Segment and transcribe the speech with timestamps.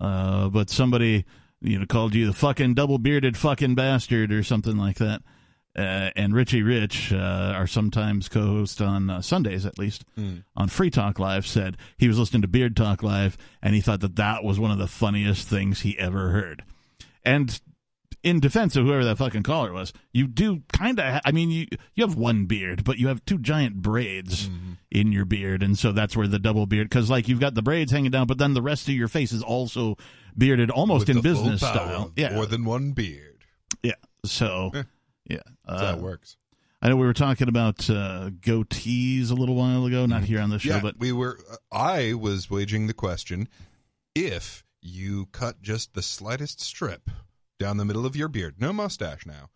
[0.02, 1.24] uh, but somebody
[1.62, 5.22] you know called you the fucking double bearded fucking bastard or something like that.
[5.78, 7.18] Uh, and Richie Rich, uh,
[7.56, 10.04] our sometimes co-host on uh, Sundays, at least
[10.56, 14.00] on Free Talk Live, said he was listening to Beard Talk Live and he thought
[14.02, 16.64] that that was one of the funniest things he ever heard.
[17.24, 17.60] And
[18.24, 21.06] in defense of whoever that fucking caller was, you do kind of.
[21.06, 24.50] Ha- I mean, you you have one beard, but you have two giant braids
[24.90, 26.90] in your beard, and so that's where the double beard.
[26.90, 29.32] Because like you've got the braids hanging down, but then the rest of your face
[29.32, 29.96] is also
[30.36, 32.12] bearded, almost With in business style.
[32.16, 33.44] Yeah, More than one beard.
[33.84, 33.94] yeah.
[34.26, 34.84] So Eh.
[35.30, 36.38] Yeah, That's uh, how it works.
[36.82, 40.50] I know we were talking about uh, goatees a little while ago, not here on
[40.52, 41.40] the show, Yeah, but we were.
[41.72, 43.48] I was waging the question:
[44.16, 47.10] if you cut just the slightest strip
[47.60, 49.50] down the middle of your beard, no mustache now,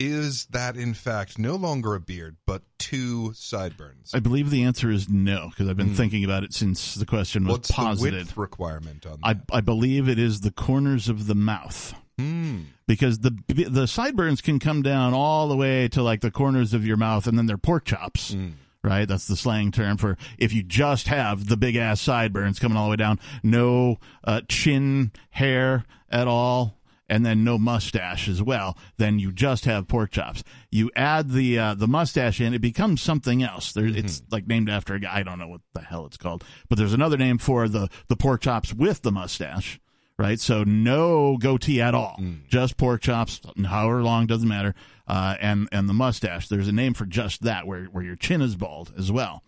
[0.00, 4.12] is that in fact no longer a beard but two sideburns?
[4.14, 5.94] I believe the answer is no because I've been Hmm.
[5.94, 9.42] thinking about it since the question was What's the width requirement on I, that?
[9.52, 11.94] I believe it is the corners of the mouth.
[12.18, 12.60] Hmm.
[12.86, 16.86] because the the sideburns can come down all the way to like the corners of
[16.86, 18.32] your mouth and then they're pork chops.
[18.32, 18.50] Hmm.
[18.82, 19.06] right?
[19.06, 22.86] That's the slang term for if you just have the big ass sideburns coming all
[22.86, 23.20] the way down.
[23.42, 26.76] No uh, chin hair at all
[27.08, 28.76] and then no mustache as well.
[28.96, 30.42] Then you just have pork chops.
[30.70, 33.72] You add the uh, the mustache in it becomes something else.
[33.72, 35.18] There it's like named after a guy.
[35.18, 36.44] I don't know what the hell it's called.
[36.68, 39.80] But there's another name for the the pork chops with the mustache
[40.18, 40.38] right?
[40.40, 44.74] So no goatee at all, just pork chops, however long doesn't matter,
[45.06, 46.48] uh, and and the mustache.
[46.48, 49.42] There's a name for just that, where where your chin is bald as well.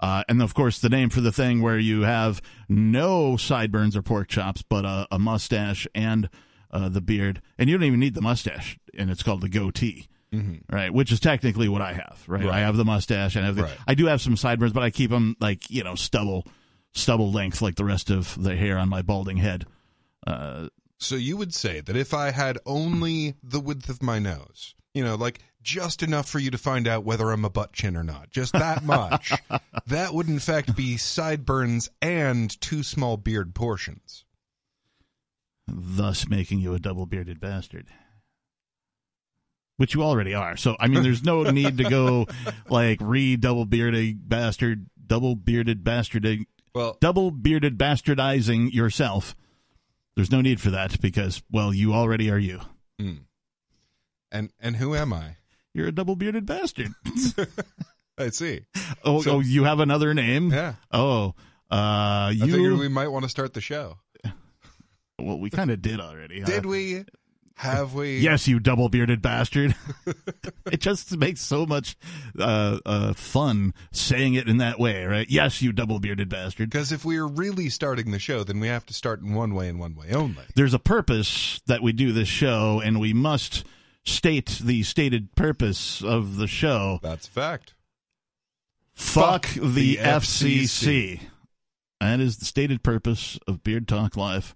[0.00, 4.02] Uh, and of course, the name for the thing where you have no sideburns or
[4.02, 6.28] pork chops, but a, a mustache and
[6.70, 10.08] uh, the beard, and you don't even need the mustache, and it's called the goatee.
[10.68, 12.24] Right, which is technically what I have.
[12.26, 12.54] Right, Right.
[12.54, 13.76] I have the mustache, and I have the, Right.
[13.86, 16.44] I do have some sideburns, but I keep them like you know stubble,
[16.92, 19.64] stubble length, like the rest of the hair on my balding head.
[20.26, 20.68] Uh,
[20.98, 25.04] So you would say that if I had only the width of my nose, you
[25.04, 28.04] know, like just enough for you to find out whether I'm a butt chin or
[28.04, 29.32] not, just that much,
[29.86, 34.24] that would in fact be sideburns and two small beard portions.
[35.66, 37.86] thus making you a double bearded bastard.
[39.76, 40.56] Which you already are.
[40.56, 42.26] So I mean there's no need to go
[42.70, 49.34] like re double bearded bastard double bearded bastarding Well, double bearded bastardizing yourself.
[50.16, 52.60] There's no need for that because well you already are you.
[52.98, 55.36] and and who am I?
[55.74, 56.92] You're a double bearded bastard.
[58.18, 58.60] I see.
[59.04, 60.50] oh, So- oh you have another name?
[60.52, 61.34] Yeah, Oh.
[61.70, 63.98] Uh I figured you we might want to start the show.
[65.18, 66.40] well we kind of did already.
[66.40, 66.46] huh?
[66.46, 67.04] Did we?
[67.56, 68.18] Have we?
[68.18, 69.76] Yes, you double bearded bastard.
[70.66, 71.96] it just makes so much
[72.38, 75.26] uh, uh, fun saying it in that way, right?
[75.30, 76.68] Yes, you double bearded bastard.
[76.68, 79.54] Because if we are really starting the show, then we have to start in one
[79.54, 80.42] way and one way only.
[80.56, 83.64] There's a purpose that we do this show, and we must
[84.04, 86.98] state the stated purpose of the show.
[87.02, 87.74] That's a fact.
[88.94, 91.20] Fuck, Fuck the, the FCC.
[92.00, 94.54] That is the stated purpose of Beard Talk Live.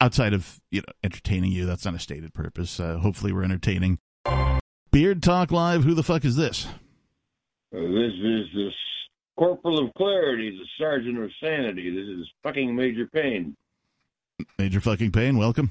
[0.00, 2.78] Outside of you know entertaining you, that's not a stated purpose.
[2.78, 3.98] Uh, hopefully, we're entertaining.
[4.92, 5.84] Beard Talk Live.
[5.84, 6.66] Who the fuck is this?
[7.74, 8.70] Uh, This is the
[9.38, 11.90] Corporal of Clarity, the Sergeant of Sanity.
[11.90, 13.54] This is fucking Major pain
[14.58, 15.36] Major fucking pain.
[15.38, 15.70] Welcome.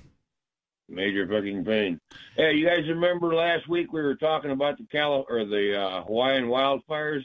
[0.87, 1.99] Major fucking pain
[2.35, 6.03] Hey, you guys remember last week we were talking about the Cali- or the uh,
[6.03, 7.23] Hawaiian wildfires?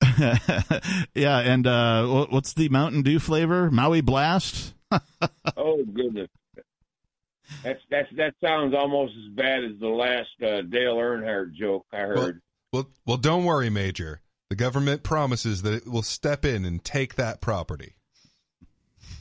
[1.14, 3.70] yeah, and uh, what's the Mountain Dew flavor?
[3.70, 4.74] Maui Blast.
[5.56, 6.28] oh goodness,
[7.62, 11.98] that's that's that sounds almost as bad as the last uh, Dale Earnhardt joke I
[11.98, 12.40] heard.
[12.72, 14.20] Well, well, don't worry, Major.
[14.50, 17.94] The government promises that it will step in and take that property.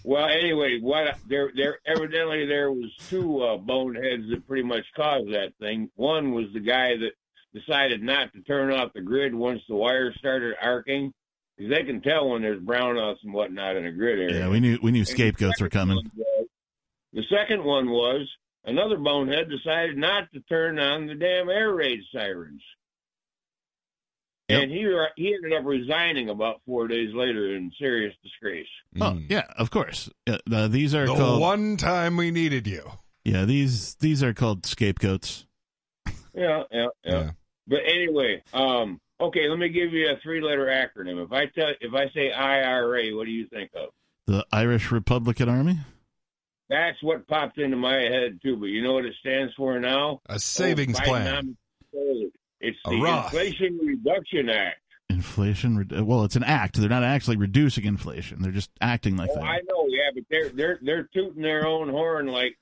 [0.04, 5.34] Well, anyway, what there there evidently there was two uh, boneheads that pretty much caused
[5.34, 5.90] that thing.
[5.96, 7.12] One was the guy that
[7.60, 11.14] decided not to turn off the grid once the wires started arcing,
[11.58, 14.40] because they can tell when there's brownouts and whatnot in a grid area.
[14.46, 16.00] Yeah, we knew we knew scapegoats were coming.
[17.14, 18.28] The second one was
[18.66, 22.62] another bonehead decided not to turn on the damn air raid sirens.
[24.50, 24.64] Yep.
[24.64, 24.88] And he
[25.18, 28.68] he ended up resigning about four days later in serious disgrace.
[29.02, 29.26] Oh Mm.
[29.30, 30.10] yeah, of course.
[30.26, 32.84] Uh, uh, these are The called one time we needed you.
[33.26, 35.46] yeah these these are called scapegoats.
[36.34, 37.12] Yeah, yeah, yeah.
[37.12, 37.32] Yeah.
[37.68, 41.24] But anyway, um, okay, let me give you a three-letter acronym.
[41.26, 43.90] If I tell, if I say IRA, what do you think of?
[44.26, 45.78] The Irish Republican Army.
[46.70, 48.58] That's what popped into my head too.
[48.58, 50.20] But you know what it stands for now?
[50.28, 51.56] A savings Oh, plan.
[52.60, 54.80] It's A the Inflation Reduction Act.
[55.10, 55.78] Inflation.
[55.78, 56.76] re- Well, it's an act.
[56.78, 58.42] They're not actually reducing inflation.
[58.42, 59.42] They're just acting like Oh, they.
[59.42, 62.58] I know, yeah, but they're they're they're tooting their own horn like,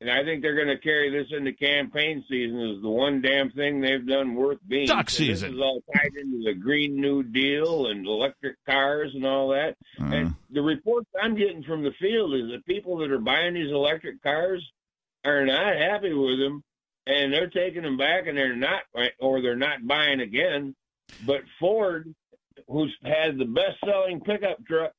[0.00, 3.50] and I think they're going to carry this into campaign season as the one damn
[3.50, 4.86] thing they've done worth being.
[4.86, 5.50] Duck And season.
[5.50, 9.76] This is all tied into the Green New Deal and electric cars and all that.
[10.00, 13.54] Uh, And the reports I'm getting from the field is that people that are buying
[13.54, 14.64] these electric cars
[15.24, 16.64] are not happy with them,
[17.06, 18.82] and they're taking them back, and they're not,
[19.18, 20.74] or they're not buying again.
[21.26, 22.14] But Ford,
[22.68, 24.92] who's had the best-selling pickup truck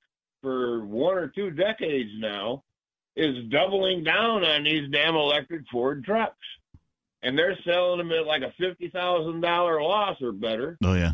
[0.43, 2.63] for one or two decades now,
[3.15, 6.35] is doubling down on these damn electric Ford trucks,
[7.23, 11.11] and they're selling them at like a fifty thousand dollar loss or better oh yeah.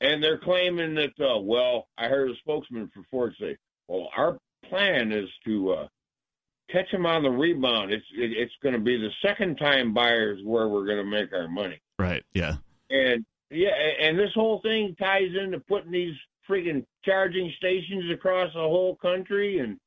[0.00, 3.56] and they're claiming that uh, well i heard a spokesman for ford say
[3.88, 4.36] well our
[4.68, 5.88] plan is to uh,
[6.70, 10.40] catch them on the rebound it's it, it's going to be the second time buyers
[10.44, 12.22] where we're going to make our money Right.
[12.34, 12.56] Yeah.
[12.90, 13.70] and yeah
[14.00, 16.14] and this whole thing ties into putting these
[16.50, 19.78] freaking charging stations across the whole country and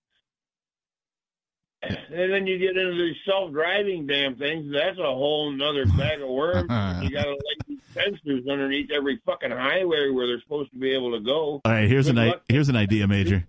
[1.82, 4.72] and then you get into these self-driving damn things.
[4.72, 6.64] That's a whole nother bag of worms.
[7.04, 7.38] you got to lay
[7.68, 11.62] these sensors underneath every fucking highway where they're supposed to be able to go.
[11.64, 11.88] All right.
[11.88, 13.46] Here's Good an I- here's an idea, Major.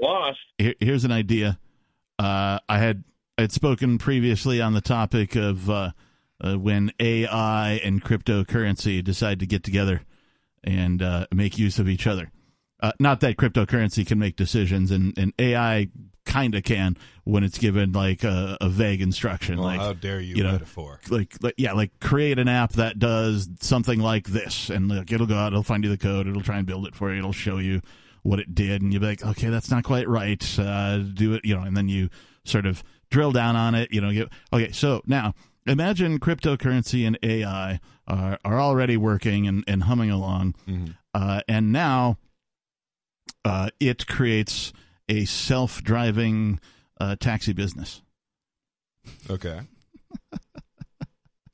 [0.00, 0.38] Lost.
[0.58, 1.58] Here, here's an idea.
[2.18, 3.04] Uh, I had
[3.36, 5.90] I had spoken previously on the topic of uh,
[6.40, 10.02] uh, when AI and cryptocurrency decide to get together
[10.64, 12.30] and uh, make use of each other.
[12.80, 15.88] Uh, not that cryptocurrency can make decisions, and, and AI
[16.28, 20.20] kind of can when it's given like a, a vague instruction, Well, like how dare
[20.20, 21.00] you, you know, metaphor?
[21.10, 25.26] like, like yeah, like create an app that does something like this, and like it'll
[25.26, 27.32] go out, it'll find you the code, it'll try and build it for you, it'll
[27.32, 27.80] show you
[28.22, 30.44] what it did, and you'll be like, okay, that's not quite right.
[30.58, 32.08] Uh, do it, you know, and then you
[32.44, 34.12] sort of drill down on it, you know.
[34.12, 35.34] Get, okay, so now
[35.66, 40.94] imagine cryptocurrency and AI are are already working and, and humming along, Mhm.
[41.14, 42.18] uh, and now
[43.44, 44.72] uh, it creates
[45.08, 46.60] a self driving
[47.00, 48.02] uh, taxi business.
[49.30, 49.60] Okay.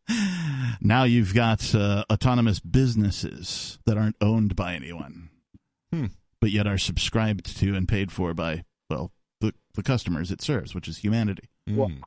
[0.80, 5.30] now you've got uh, autonomous businesses that aren't owned by anyone,
[5.92, 6.06] Hmm.
[6.40, 10.74] but yet are subscribed to and paid for by well the the customers it serves,
[10.74, 11.48] which is humanity.
[11.68, 12.00] Well- Mm.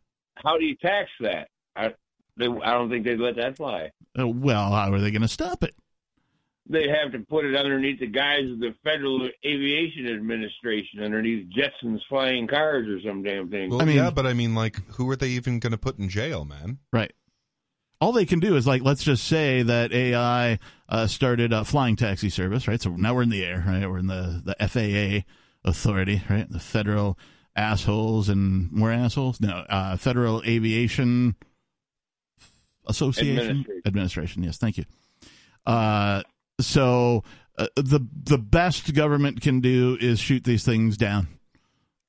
[0.43, 1.47] How do you tax that?
[1.75, 1.95] I,
[2.37, 3.89] they, I don't think they'd let that fly.
[4.17, 5.73] Uh, well, how are they going to stop it?
[6.69, 12.03] They have to put it underneath the guise of the Federal Aviation Administration, underneath Jetson's
[12.09, 13.69] flying cars or some damn thing.
[13.69, 15.97] Well, I mean- yeah, but I mean, like, who are they even going to put
[15.97, 16.79] in jail, man?
[16.91, 17.13] Right.
[17.99, 21.95] All they can do is like let's just say that AI uh, started a flying
[21.95, 22.79] taxi service, right?
[22.79, 23.89] So now we're in the air, right?
[23.89, 25.25] We're in the the FAA
[25.67, 26.47] authority, right?
[26.47, 27.17] The federal
[27.55, 29.41] assholes and more assholes.
[29.41, 31.33] No, uh, Federal Aviation
[32.85, 33.81] Association Administration.
[33.85, 34.43] Administration.
[34.43, 34.85] Yes, thank you.
[35.65, 36.21] Uh,
[36.59, 37.23] so
[37.57, 41.27] uh, the the best government can do is shoot these things down,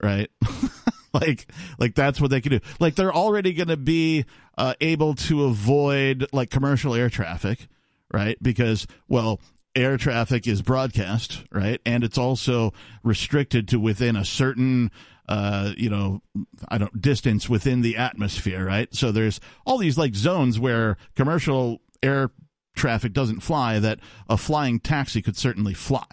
[0.02, 0.30] right?
[1.12, 1.46] like
[1.78, 2.60] like that's what they can do.
[2.80, 4.24] Like they're already going to be
[4.56, 7.68] uh, able to avoid like commercial air traffic,
[8.12, 8.36] right?
[8.42, 9.40] Because well,
[9.74, 11.80] air traffic is broadcast, right?
[11.86, 12.72] And it's also
[13.02, 14.90] restricted to within a certain
[15.28, 16.22] uh, you know,
[16.68, 18.92] I don't distance within the atmosphere, right?
[18.94, 22.30] So there's all these like zones where commercial air
[22.78, 26.06] traffic doesn't fly that a flying taxi could certainly fly,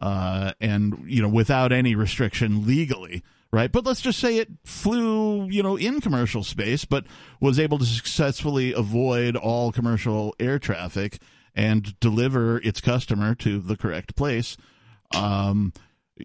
[0.00, 3.72] uh, and you know, without any restriction legally, right?
[3.72, 7.04] But let's just say it flew, you know, in commercial space, but
[7.40, 11.18] was able to successfully avoid all commercial air traffic
[11.54, 14.56] and deliver its customer to the correct place.
[15.14, 15.72] Um,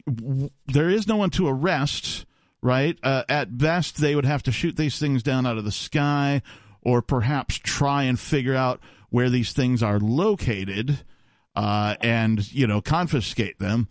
[0.05, 2.25] w- there is no one to arrest,
[2.61, 2.97] right?
[3.01, 6.41] Uh, at best, they would have to shoot these things down out of the sky,
[6.83, 8.79] or perhaps try and figure out
[9.15, 10.99] where these things are located,
[11.55, 13.87] uh, and you know confiscate them.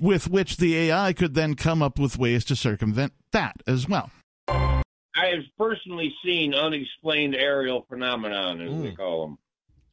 [0.00, 4.10] With which the AI could then come up with ways to circumvent that as well.
[4.48, 4.82] I
[5.14, 8.96] have personally seen unexplained aerial phenomenon, as they Mm.
[8.96, 9.38] call them.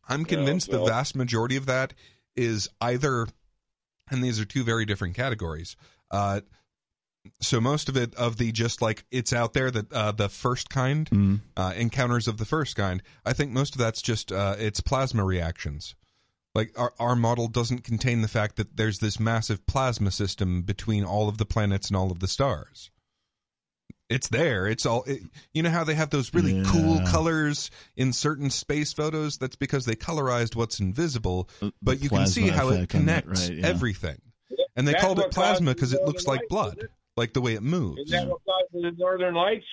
[0.09, 1.93] I'm convinced the so- vast majority of that
[2.35, 3.27] is either,
[4.09, 5.75] and these are two very different categories.
[6.09, 6.41] Uh,
[7.41, 10.69] so most of it of the just like it's out there that uh, the first
[10.69, 11.39] kind Mm.
[11.57, 13.01] uh, encounters of the first kind.
[13.25, 15.95] I think most of that's just uh, it's plasma reactions.
[16.55, 21.03] Like our our model doesn't contain the fact that there's this massive plasma system between
[21.03, 22.91] all of the planets and all of the stars.
[24.09, 24.67] it's there.
[24.67, 25.03] It's all.
[25.07, 25.21] It,
[25.53, 26.63] you know how they have those really Yeah.
[26.67, 29.37] cool colors in certain space photos?
[29.37, 31.49] That's because they colorized what's invisible.
[31.81, 33.65] But you can see Uh, how it effect on that, connects right, yeah.
[33.67, 34.21] everything.
[34.75, 36.91] And they That's called it plasma because it looks like blood, it?
[37.15, 38.01] Like the way it moves.
[38.01, 39.65] Is that what causes the northern lights?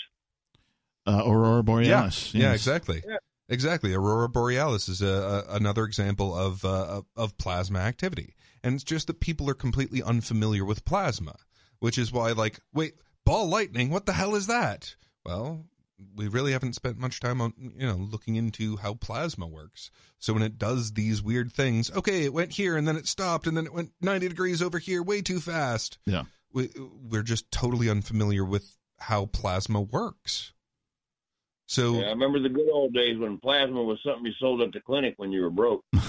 [1.07, 2.35] Uh, Aurora Borealis.
[2.35, 2.55] yeah, yes.
[2.57, 3.03] exactly.
[3.07, 3.17] Yeah.
[3.49, 3.93] Exactly.
[3.93, 8.35] Aurora Borealis is a, a, another example of, uh, of plasma activity.
[8.63, 11.35] And it's just that people are completely unfamiliar with plasma,
[11.81, 12.95] which is why, like, wait,
[13.25, 14.95] ball lightning, what the hell is that?
[15.25, 15.67] Well,
[16.15, 19.91] we really haven't spent much time on, you know, looking into how plasma works.
[20.19, 23.47] So when it does these weird things, okay, it went here and then it stopped
[23.47, 25.99] and then it went 90 degrees over here way too fast.
[26.07, 26.25] Yeah.
[26.53, 26.71] We,
[27.09, 30.53] we're just totally unfamiliar with how plasma works.
[31.67, 34.73] So Yeah, I remember the good old days when plasma was something you sold at
[34.73, 35.85] the clinic when you were broke.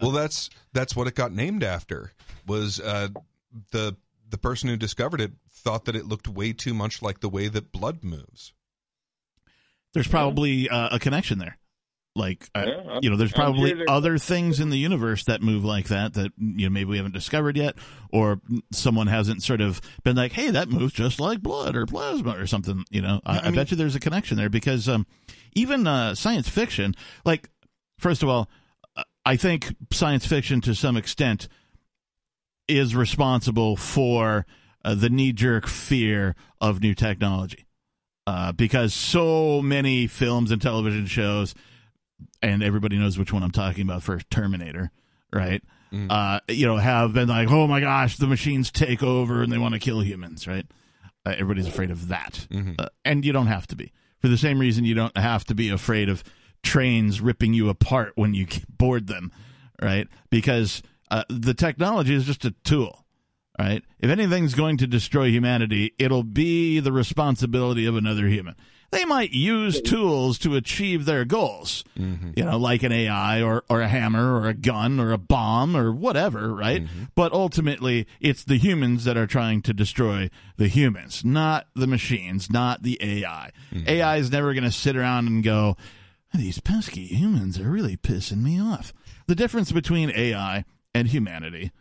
[0.00, 2.12] well that's that's what it got named after
[2.46, 3.08] was uh
[3.72, 3.94] the
[4.28, 7.48] the person who discovered it thought that it looked way too much like the way
[7.48, 8.52] that blood moves
[9.92, 11.58] There's probably uh, a connection there.
[12.16, 15.64] Like, Yeah, I'm- you know, there's probably sure other things in the universe that move
[15.64, 17.76] like that that you know maybe we haven't discovered yet,
[18.10, 18.40] or
[18.72, 22.46] someone hasn't sort of been like, "Hey, that moves just like blood or plasma or
[22.48, 25.06] something." You know, I, Yeah, I I, bet you there's a connection there because um,
[25.54, 27.48] even uh, science fiction, like,
[27.98, 28.50] first of all,
[28.96, 31.46] uh, I think science fiction to some extent
[32.66, 34.46] is responsible for
[34.84, 37.66] uh, the knee jerk fear of new technology.
[38.26, 41.54] Uh, because so many films and television shows,
[42.42, 44.90] and everybody knows which one I'm talking about for Terminator,
[45.32, 45.62] right?
[45.92, 46.06] Mm.
[46.10, 49.58] Uh, you know, have been like, oh my gosh, the machines take over and they
[49.58, 50.66] want to kill humans, right?
[51.26, 52.46] Uh, everybody's afraid of that.
[52.50, 52.76] Mhm.
[52.78, 53.92] Uh, and you don't have to be.
[54.20, 56.22] For the same reason, you don't have to be afraid of
[56.62, 59.32] trains ripping you apart when you board them,
[59.82, 60.06] right?
[60.30, 63.04] Because uh, the technology is just a tool,
[63.58, 63.82] right?
[63.98, 68.54] If anything's going to destroy humanity, it'll be the responsibility of another human.
[68.92, 72.32] They might use tools to achieve their goals, mm-hmm.
[72.36, 75.76] you know, like an AI or, or a hammer or a gun or a bomb
[75.76, 76.82] or whatever, right?
[76.82, 77.04] Mm-hmm.
[77.14, 82.50] But ultimately, it's the humans that are trying to destroy the humans, not the machines,
[82.50, 83.52] not the AI.
[83.72, 83.88] Mm-hmm.
[83.88, 85.76] AI is never going to sit around and go,
[86.34, 88.92] these pesky humans are really pissing me off.
[89.26, 91.72] The difference between AI and humanity,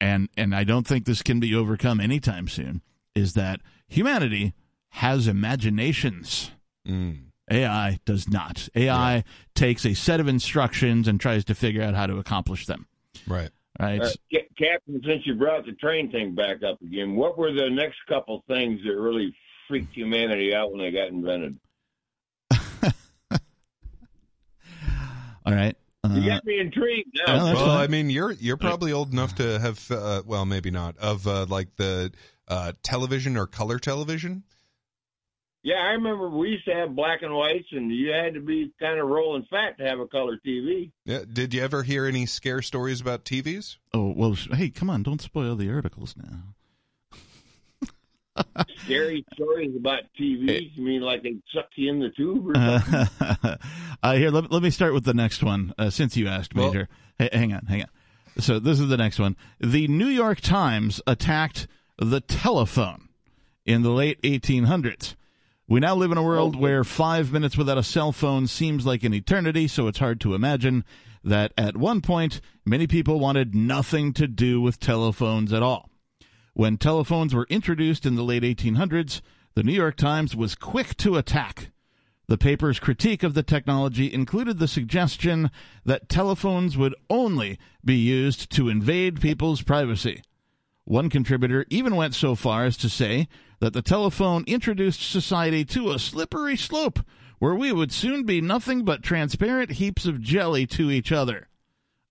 [0.00, 2.82] and and I don't think this can be overcome anytime soon,
[3.14, 4.54] is that humanity
[4.94, 6.52] has imaginations.
[6.86, 7.24] Mm.
[7.50, 8.68] AI does not.
[8.76, 9.24] AI
[9.54, 12.86] takes a set of instructions and tries to figure out how to accomplish them.
[13.26, 14.00] right Right?
[14.00, 17.68] Uh, Ca- Captain, since you brought the train thing back up again, what were the
[17.70, 19.34] next couple things that really
[19.66, 21.58] freaked humanity out when they got invented?
[25.44, 25.76] All right.
[26.04, 27.34] You Uh, got me intrigued now.
[27.36, 27.78] Well, well fine.
[27.84, 31.46] i mean you're you're probably old enough to have uh, well maybe not of uh,
[31.48, 32.12] like the
[32.46, 34.44] uh, television or color television
[35.66, 38.70] Yeah, I remember we used to have black and whites, and you had to be
[38.78, 40.90] kind of rolling fat to have a color TV.
[41.06, 44.34] yeah did you ever hear any scare stories about tvs oh well.
[44.52, 45.02] Hey, come on!
[45.02, 46.54] Don't spoil the articles now.
[48.84, 50.76] Scary stories about TVs.
[50.76, 53.56] You mean like they suck you in the tube or something?
[54.02, 55.72] uh, here, let, let me start with the next one.
[55.78, 57.88] Uh, since you asked, Well- Major, hey, hang on, hang on.
[58.38, 59.36] So this is the next one.
[59.60, 63.08] The New York Times attacked the telephone
[63.64, 65.14] in the late 1800s.
[65.66, 69.02] We now live in a world where five minutes without a cell phone seems like
[69.02, 70.84] an eternity, so it's hard to imagine
[71.24, 75.88] that at one point many people wanted nothing to do with telephones at all.
[76.52, 79.22] When telephones were introduced in the late 1800s,
[79.54, 81.70] the New York Times was quick to attack.
[82.28, 85.50] The paper's critique of the technology included the suggestion
[85.86, 90.22] that telephones would only be used to invade people's privacy.
[90.84, 93.28] One contributor even went so far as to say
[93.60, 97.00] that the telephone introduced society to a slippery slope
[97.38, 101.48] where we would soon be nothing but transparent heaps of jelly to each other.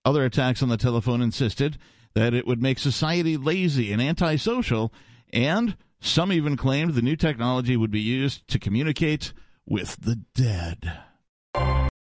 [0.04, 1.78] Other attacks on the telephone insisted
[2.14, 4.92] that it would make society lazy and antisocial,
[5.32, 9.32] and some even claimed the new technology would be used to communicate
[9.66, 11.00] with the dead.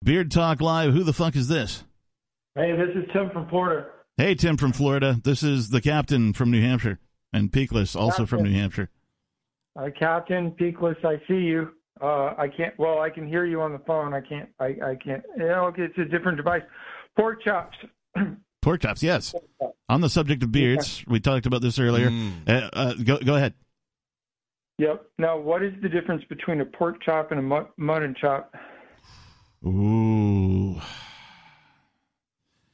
[0.02, 1.84] Beard Talk Live, who the fuck is this?
[2.54, 3.90] Hey, this is Tim from Porter.
[4.16, 5.20] Hey, Tim from Florida.
[5.22, 6.98] This is the captain from New Hampshire,
[7.32, 8.88] and Peakless, also from New Hampshire.
[9.80, 11.70] Uh, Captain Peakless, I see you.
[12.02, 12.78] Uh, I can't.
[12.78, 14.12] Well, I can hear you on the phone.
[14.14, 14.48] I can't.
[14.58, 15.22] I, I can't.
[15.38, 16.62] Yeah, okay, it's a different device.
[17.16, 17.76] Pork chops.
[18.62, 19.34] Pork chops, yes.
[19.88, 22.10] On the subject of beards, we talked about this earlier.
[22.10, 22.32] Mm.
[22.46, 23.54] Uh, uh, go, go ahead.
[24.78, 25.06] Yep.
[25.18, 28.54] Now, what is the difference between a pork chop and a mu- mutton chop?
[29.66, 30.80] Ooh,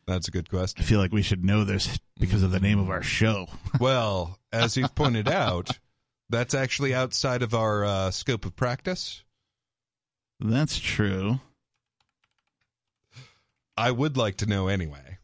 [0.06, 0.82] that's a good question.
[0.82, 3.46] I feel like we should know this because of the name of our show.
[3.80, 5.70] well as you've pointed out
[6.28, 9.23] That's actually outside of our uh, scope of practice.
[10.40, 11.40] That's true.
[13.76, 15.18] I would like to know anyway.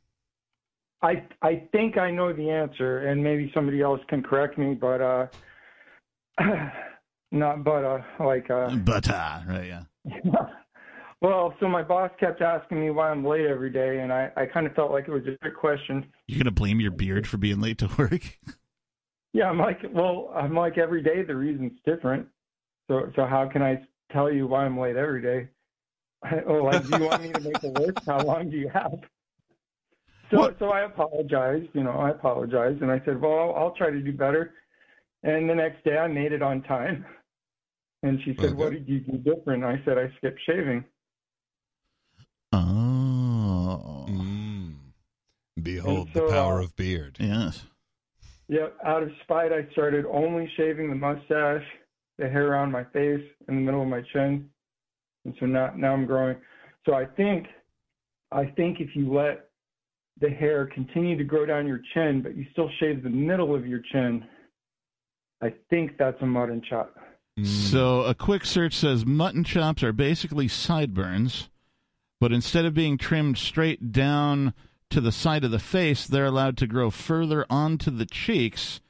[1.03, 5.01] I I think I know the answer, and maybe somebody else can correct me, but
[5.01, 5.27] uh,
[7.33, 9.83] not but uh, like uh, But uh, right, yeah.
[11.21, 14.47] well, so my boss kept asking me why I'm late every day, and I I
[14.47, 16.07] kind of felt like it was a trick question.
[16.29, 18.39] You're gonna blame your beard for being late to work?
[19.33, 22.27] Yeah, I'm like, well, I'm like every day the reason's different.
[22.89, 25.49] So so how can I tell you why I'm late every day?
[26.49, 27.99] oh, like, do you want me to make a list?
[28.07, 28.93] How long do you have?
[30.31, 30.59] So What?
[30.59, 31.69] so I apologized.
[31.73, 34.55] You know, I apologized, and I said, well, I'll, I'll try to do better.
[35.23, 37.05] And the next day, I made it on time.
[38.03, 38.55] And she said, Okay.
[38.55, 39.63] what did you do different?
[39.65, 40.85] I said, I skipped shaving.
[42.53, 44.75] Oh, Mm.
[45.63, 47.17] Behold so, the power uh, of beard.
[47.21, 47.65] yes.
[48.53, 48.77] Yep.
[48.85, 51.65] Out of spite, I started only shaving the mustache,
[52.19, 54.47] the hair around my face, in the middle of my chin,
[55.25, 56.37] and so now now I'm growing.
[56.85, 57.47] So I think,
[58.31, 59.49] I think if you let
[60.21, 63.67] the hair continue to grow down your chin, but you still shave the middle of
[63.67, 64.23] your chin,
[65.41, 66.95] I think that's a mutton chop.
[67.41, 67.47] Mm.
[67.47, 71.49] So a quick search says mutton chops are basically sideburns,
[72.21, 74.53] but instead of being trimmed straight down
[74.93, 78.81] to the side of the face, they're allowed to grow further onto the cheeks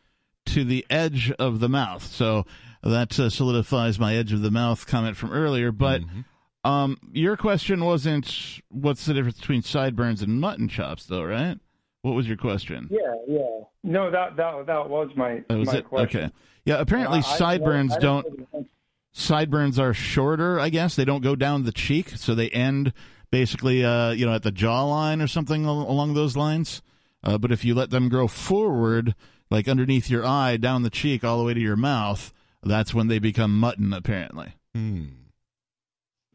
[0.47, 2.05] to the edge of the mouth.
[2.05, 2.45] So
[2.83, 5.71] that uh, solidifies my edge of the mouth comment from earlier.
[5.73, 6.25] But Mhm.
[6.69, 11.59] um, your question wasn't what's the difference between sideburns and mutton chops, though, right?
[12.03, 12.89] What was your question?
[12.91, 13.61] Yeah, yeah.
[13.85, 15.85] No, that that that was my That was my it.
[15.85, 16.21] question.
[16.25, 16.33] Okay.
[16.65, 16.81] Yeah.
[16.81, 18.27] Apparently, I- I- sideburns I don't.
[18.27, 18.69] know the answer.
[19.13, 20.97] sideburns are shorter, I guess.
[20.97, 22.93] They don't go down the cheek, so they end
[23.33, 26.83] basically, uh, you know, at the jawline or something along those lines.
[27.25, 29.17] Uh, but if you let them grow forward,
[29.51, 33.09] like underneath your eye, down the cheek, all the way to your mouth, that's when
[33.09, 34.55] they become mutton, apparently.
[34.75, 35.07] Hmm.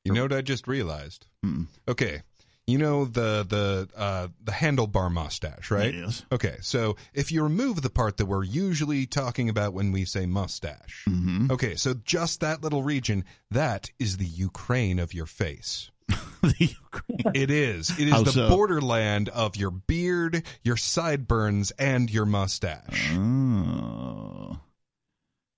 [0.03, 1.27] You know what I just realized?
[1.43, 1.63] Hmm.
[1.87, 2.23] Okay.
[2.65, 5.93] You know the the uh, the handlebar mustache, right?
[5.93, 6.25] Yes.
[6.33, 10.25] Okay, so if you remove the part that we're usually talking about when we say
[10.25, 15.91] mustache, hmm okay, so just that little region, that is the Ukraine of your face.
[17.33, 17.89] It is.
[17.99, 18.49] It is How the so?
[18.49, 23.11] borderland of your beard, your sideburns, and your mustache.
[23.13, 24.59] oh.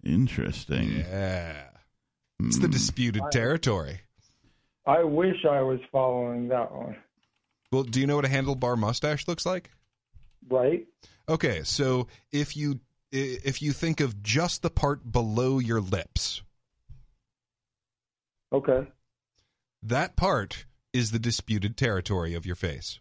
[0.03, 0.91] Interesting.
[0.99, 1.65] Yeah.
[2.39, 2.71] It's the Hmm.
[2.71, 4.01] disputed I- territory.
[4.85, 6.95] I wish I was following that one.
[7.71, 9.69] Well, do you know what a handlebar mustache looks like?
[10.49, 10.87] Right?
[11.27, 12.79] Okay, so if you
[13.11, 16.41] if you think of just the part below your lips,
[18.53, 18.87] Okay.
[19.83, 22.99] That part is the disputed territory of your face.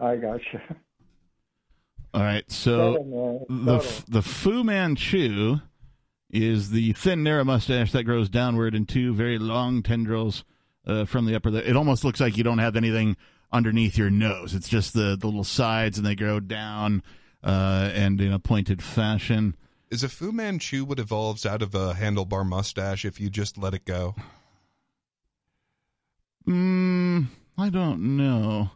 [0.00, 0.62] I gotcha.
[2.14, 2.50] All right.
[2.50, 3.46] So.
[3.48, 5.56] The the Fu Manchu
[6.30, 10.44] is the thin, narrow mustache that grows downward in two very long tendrils
[10.86, 11.48] uh, from the upper.
[11.50, 13.16] It almost looks like you don't have anything
[13.52, 14.54] underneath your nose.
[14.54, 17.02] It's just the, the little sides, and they grow down
[17.42, 19.56] uh, and in a pointed fashion.
[19.90, 23.74] Is a Fu Manchu what evolves out of a handlebar mustache if you just let
[23.74, 24.14] it go?
[26.48, 27.26] Mm,
[27.58, 28.70] I don't know.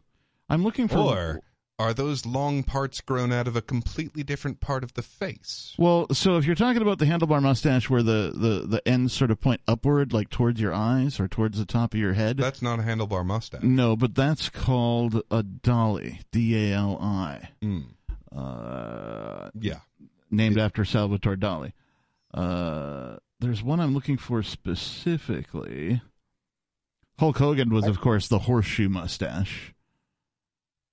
[0.48, 0.98] I'm looking for.
[0.98, 1.40] Or
[1.78, 5.74] are those long parts grown out of a completely different part of the face?
[5.78, 9.30] Well, so if you're talking about the handlebar mustache where the, the, the ends sort
[9.30, 12.62] of point upward, like towards your eyes or towards the top of your head, That's
[12.62, 13.62] not a handlebar mustache.
[13.62, 16.20] No, but that's called a dolly.
[16.30, 17.48] D A L I.
[17.62, 17.86] Mm,
[18.34, 19.78] Uh, yeah.
[20.30, 21.72] named after Salvatore Dali.
[22.32, 26.02] Uh, there's one I'm looking for specifically.
[27.18, 29.72] Hulk Hogan was, of course, the horseshoe mustache.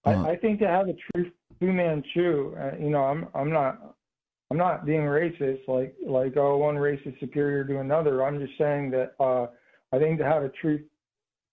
[0.06, 3.52] Uh, I, I think to have a true Fu Manchu, uh, you know, I'm I'm
[3.52, 3.96] not
[4.50, 8.24] I'm not being racist like like oh one race is superior to another.
[8.24, 9.48] I'm just saying that uh,
[9.92, 10.80] I think to have a true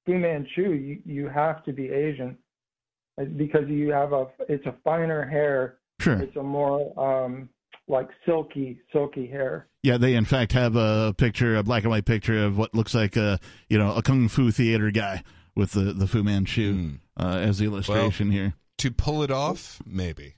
[0.06, 2.36] Fu Manchu, you you have to be Asian
[3.20, 5.78] Uh, because you have a it's a finer hair.
[6.00, 6.20] sure.
[6.22, 7.48] It's a more um,
[7.86, 9.67] like silky silky hair.
[9.88, 12.94] Yeah, they in fact have a picture, a black and white picture of what looks
[12.94, 15.22] like a you know a kung fu theater guy
[15.56, 16.98] with the the Fu Manchu Mm.
[17.18, 18.52] uh, as the illustration here.
[18.78, 20.34] To pull it off, maybe.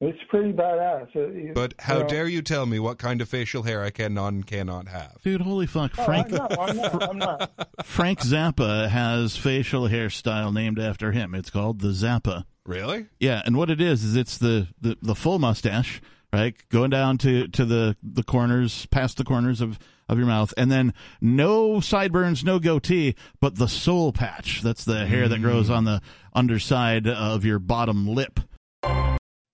[0.00, 1.14] It's pretty badass.
[1.14, 3.82] Uh, you- But how you know- dare you tell me what kind of facial hair
[3.84, 5.18] I can and cannot have?
[5.22, 6.26] Dude, holy fuck, Oh, Frank!
[6.32, 6.58] I'm not.
[6.58, 7.10] I'm not.
[7.10, 7.68] I'm not.
[7.84, 11.34] Frank Zappa has facial hairstyle named after him.
[11.34, 12.44] It's called the Zappa.
[12.64, 13.06] Really?
[13.20, 16.00] Yeah, and what it is is it's the, the, the full mustache,
[16.32, 20.54] right, going down to, to the, the corners, past the corners of, of your mouth,
[20.56, 24.62] and then no sideburns, no goatee, but the soul patch.
[24.62, 25.76] That's the hair that grows mm.
[25.76, 26.00] on the
[26.32, 28.40] underside of your bottom lip.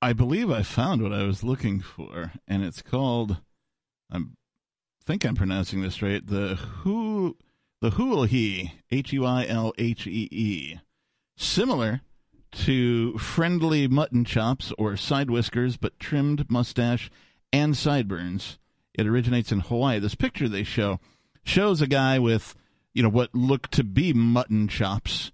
[0.01, 3.39] I believe I found what I was looking for, and it's called
[4.11, 4.21] I
[5.05, 6.25] think I'm pronouncing this right.
[6.25, 7.37] The who
[7.81, 10.79] the Huilhee, H U I L H E E,
[11.37, 12.03] similar
[12.53, 17.11] to friendly mutton chops or side whiskers, but trimmed mustache
[17.53, 18.59] and sideburns.
[18.95, 19.99] It originates in Hawaii.
[19.99, 21.01] This picture they show
[21.45, 22.55] shows a guy with,
[22.93, 25.31] you know, what look to be mutton chops,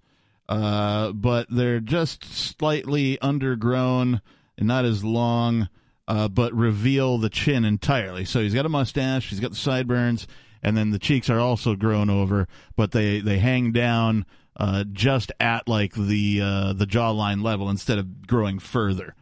[0.47, 4.21] uh, but they're just slightly undergrown
[4.57, 5.67] and not as long,
[6.07, 8.23] uh, but reveal the chin entirely.
[8.23, 10.27] So he's got a mustache, he's got the sideburns,
[10.61, 14.25] and then the cheeks are also grown over, but they they hang down
[14.57, 19.15] uh, just at like the uh, the jawline level instead of growing further.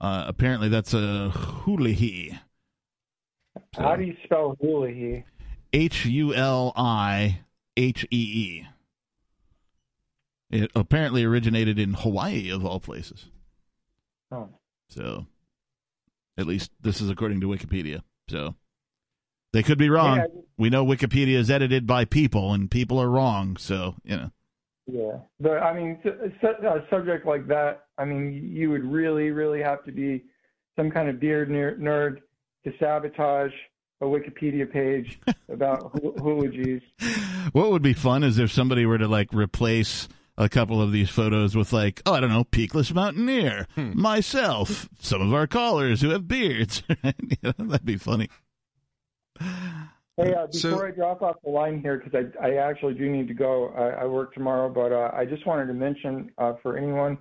[0.00, 2.38] Uh, apparently, that's a hulihee.
[3.76, 5.24] How do you spell Hulihee?
[5.72, 7.40] H U L I
[7.76, 8.66] H E E.
[10.50, 13.26] It apparently originated in Hawaii, of all places.
[14.32, 14.48] Oh.
[14.88, 15.26] So,
[16.38, 18.02] at least this is according to Wikipedia.
[18.28, 18.54] So,
[19.52, 20.16] they could be wrong.
[20.16, 20.26] Yeah.
[20.56, 23.56] We know Wikipedia is edited by people, and people are wrong.
[23.58, 24.30] So, you know.
[24.90, 29.84] Yeah, but I mean, a subject like that, I mean, you would really, really have
[29.84, 30.24] to be
[30.76, 32.16] some kind of beard nerd
[32.64, 33.52] to sabotage
[34.00, 35.20] a Wikipedia page
[35.50, 36.80] about hu- hoologies.
[37.52, 41.10] What would be fun is if somebody were to like replace a couple of these
[41.10, 44.00] photos with like, oh, I don't know, peakless mountaineer, hmm.
[44.00, 46.82] myself, some of our callers who have beards.
[47.02, 48.28] You know, that'd be funny.
[50.18, 53.08] Hey, uh, So- before I drop off the line here, because I, I actually do
[53.10, 56.54] need to go, I, I work tomorrow, but uh, I just wanted to mention uh,
[56.62, 57.18] for anyone,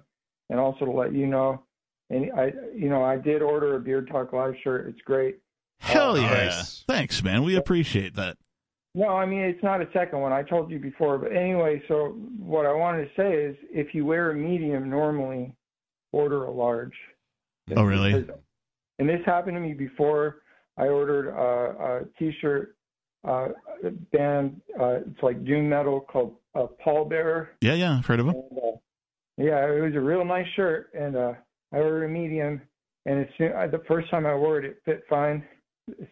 [0.50, 1.64] and also to let you know,
[2.10, 4.88] and I, you know, I did order a Beard Talk Live shirt.
[4.88, 5.38] It's great.
[5.80, 6.30] Hell Oh, yeah!
[6.46, 6.84] nice.
[6.88, 7.44] Thanks, man.
[7.44, 8.38] We appreciate that.
[8.96, 10.32] No, I mean it's not a second one.
[10.34, 11.84] I told you before, but anyway.
[11.88, 15.54] So what I wanted to say is, if you wear a medium normally,
[16.14, 16.96] order a large.
[17.76, 18.22] Oh, really?
[18.22, 18.40] Because-
[18.98, 20.38] And this happened to me before.
[20.78, 22.76] I ordered a, a T-shirt
[23.24, 23.50] uh,
[24.12, 24.62] band.
[24.80, 27.48] Uh, it's like doom metal called uh, Pallbearer.
[27.62, 27.98] Yeah, yeah.
[28.00, 28.36] I've heard of them.
[28.36, 28.78] And, uh,
[29.38, 31.34] yeah, it was a real nice shirt, and uh,
[31.74, 32.62] I ordered a medium.
[33.06, 35.44] And as soon, the first time I wore it, it fit fine,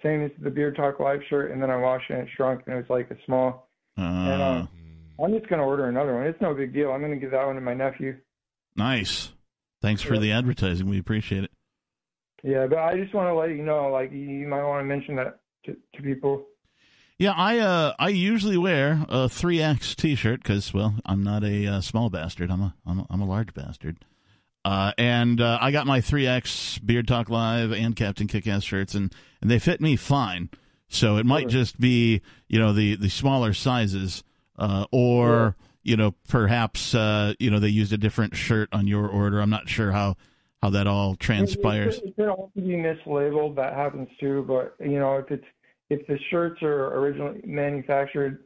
[0.04, 1.52] same as the Beard Talk Live shirt.
[1.52, 3.70] And then I washed it, and it shrunk, and it was like a small.
[3.98, 4.66] Uh, And, uh,
[5.24, 6.26] I'm just gonna order another one.
[6.28, 6.92] It's no big deal.
[6.92, 8.18] I'm gonna give that one to my nephew.
[8.76, 9.32] nice.
[9.82, 10.20] Thanks for Yeah.
[10.22, 10.90] the advertising.
[10.90, 11.52] We appreciate it.
[12.44, 14.86] Yeah, but I just want to let you know, like, you, you might want to
[14.86, 16.46] mention that to, to people.
[17.18, 21.66] Yeah, I uh I usually wear a three X T-shirt because well I'm not a
[21.68, 22.52] uh, small bastard.
[22.52, 23.98] I'm a I'm a, I'm a large bastard.
[24.66, 28.96] Uh, and uh, I got my three X Beard Talk Live and Captain Kickass shirts,
[28.96, 30.50] and, and they fit me fine.
[30.88, 31.50] So it might Sure.
[31.52, 34.24] just be you know the the smaller sizes,
[34.58, 39.08] uh, or you know perhaps uh, you know they used a different shirt on your
[39.08, 39.40] order.
[39.40, 40.18] I'm not sure how
[40.62, 41.98] how that all transpires.
[42.00, 43.56] It, it, it could also be mislabeled.
[43.56, 44.44] That happens too.
[44.48, 45.46] But you know, if it's
[45.90, 48.46] if the shirts are originally manufactured,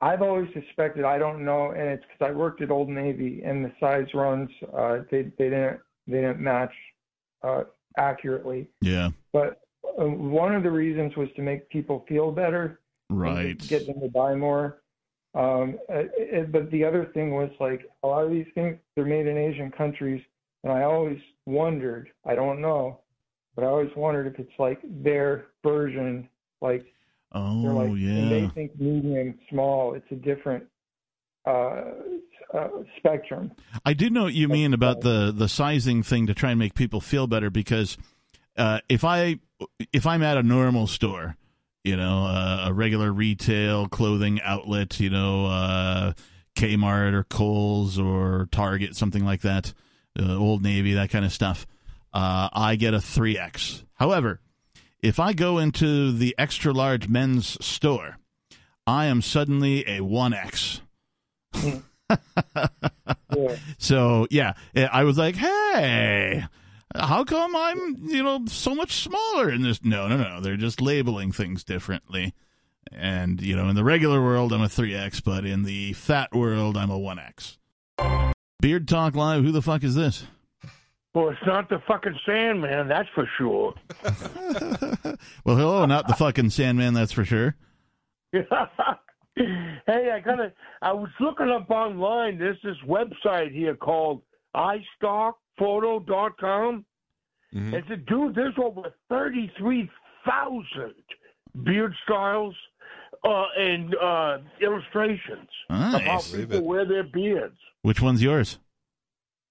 [0.00, 1.04] I've always suspected.
[1.04, 4.48] I don't know, and it's because I worked at Old Navy, and the size runs
[4.74, 6.72] uh, they they didn't they didn't match
[7.42, 7.64] uh,
[7.98, 8.68] accurately.
[8.80, 12.80] Yeah, But uh, one of the reasons was to make people feel better.
[13.10, 13.58] right.
[13.68, 14.82] Get them to buy more.
[15.34, 19.04] Um, uh, it, but the other thing was like a lot of these things they're
[19.04, 20.22] made in Asian countries,
[20.64, 22.08] and I always wondered.
[22.24, 23.00] I don't know,
[23.54, 26.28] but I always wondered if it's like their version.
[26.60, 26.86] Like
[27.32, 29.94] they're Oh like when they think medium, small.
[29.94, 30.64] It's a different
[31.46, 31.82] uh,
[32.52, 32.68] uh,
[32.98, 33.52] spectrum.
[33.84, 36.74] I do know what you mean about the the sizing thing to try and make
[36.74, 37.96] people feel better because
[38.56, 39.38] uh, if I
[39.92, 41.36] if I'm at a normal store,
[41.84, 46.12] you know, uh, a regular retail clothing outlet, you know, uh,
[46.56, 49.72] Kmart or Kohl's or Target, something like that,
[50.18, 51.66] uh, Old Navy, that kind of stuff,
[52.12, 53.84] uh, I get a three X.
[53.94, 54.40] However,
[55.02, 58.18] if I go into the extra large men's store,
[58.86, 60.80] I am suddenly a one X.
[61.54, 61.80] Yeah.
[63.78, 66.44] So yeah, eh, I was like, "Hey,
[66.94, 70.40] how come I'm you know so much smaller in this?" No, no, no.
[70.40, 72.34] They're just labeling things differently.
[72.92, 76.34] And you know, in the regular world, I'm a three X, but in the fat
[76.34, 77.58] world, I'm a one X.
[78.60, 79.44] Beard Talk Live.
[79.44, 80.24] Who the fuck is this?
[81.14, 83.74] Well, it's not the fucking Sandman, that's for sure.
[85.44, 87.56] Well, hello, not the fucking Sandman, that's for sure.
[88.32, 88.48] hey,
[89.36, 90.52] I gotta.
[90.82, 92.38] I was looking up online.
[92.38, 94.22] There's this website here called
[95.60, 96.84] iStockPhoto.com.
[97.54, 97.72] Mhm.
[97.74, 98.34] It's a dude.
[98.34, 99.90] There's over thirty-three
[100.24, 100.94] thousand
[101.64, 102.54] beard styles
[103.24, 106.30] uh, and uh, illustrations of Nice.
[106.30, 107.58] Believe people wear their beards.
[107.82, 108.58] Which one's yours?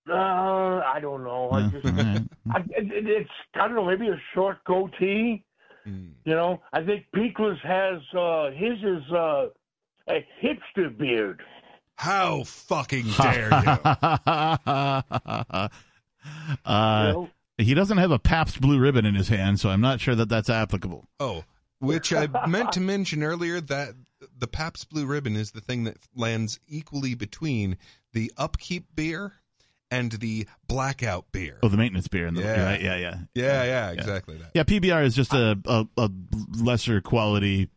[0.10, 1.50] Uh, I don't know.
[1.52, 3.86] I just, I, it, it's I don't know.
[3.86, 5.44] Maybe a short goatee.
[5.88, 6.12] Mm.
[6.26, 9.48] You know, I think Peakless has uh, his is uh,
[10.08, 11.42] a hipster beard.
[11.96, 13.80] How fucking dare you?
[15.46, 15.70] uh,
[16.66, 17.30] You know?
[17.58, 20.30] he doesn't have a Pabst Blue Ribbon in his hand, so I'm not sure that
[20.30, 21.06] that's applicable.
[21.20, 21.44] Oh,
[21.80, 23.96] which I meant to mention earlier that
[24.38, 27.78] the Pabst Blue Ribbon is the thing that lands equally between
[28.14, 29.34] the Upkeep beer
[29.92, 31.58] and the Blackout beer.
[31.64, 32.64] Oh, the maintenance beer, in the, Yeah.
[32.64, 32.82] right?
[32.82, 34.52] Yeah, yeah, Yeah, yeah, exactly that.
[34.54, 34.64] yeah.
[34.64, 36.10] PBR is just a, a, a
[36.58, 37.70] lesser quality,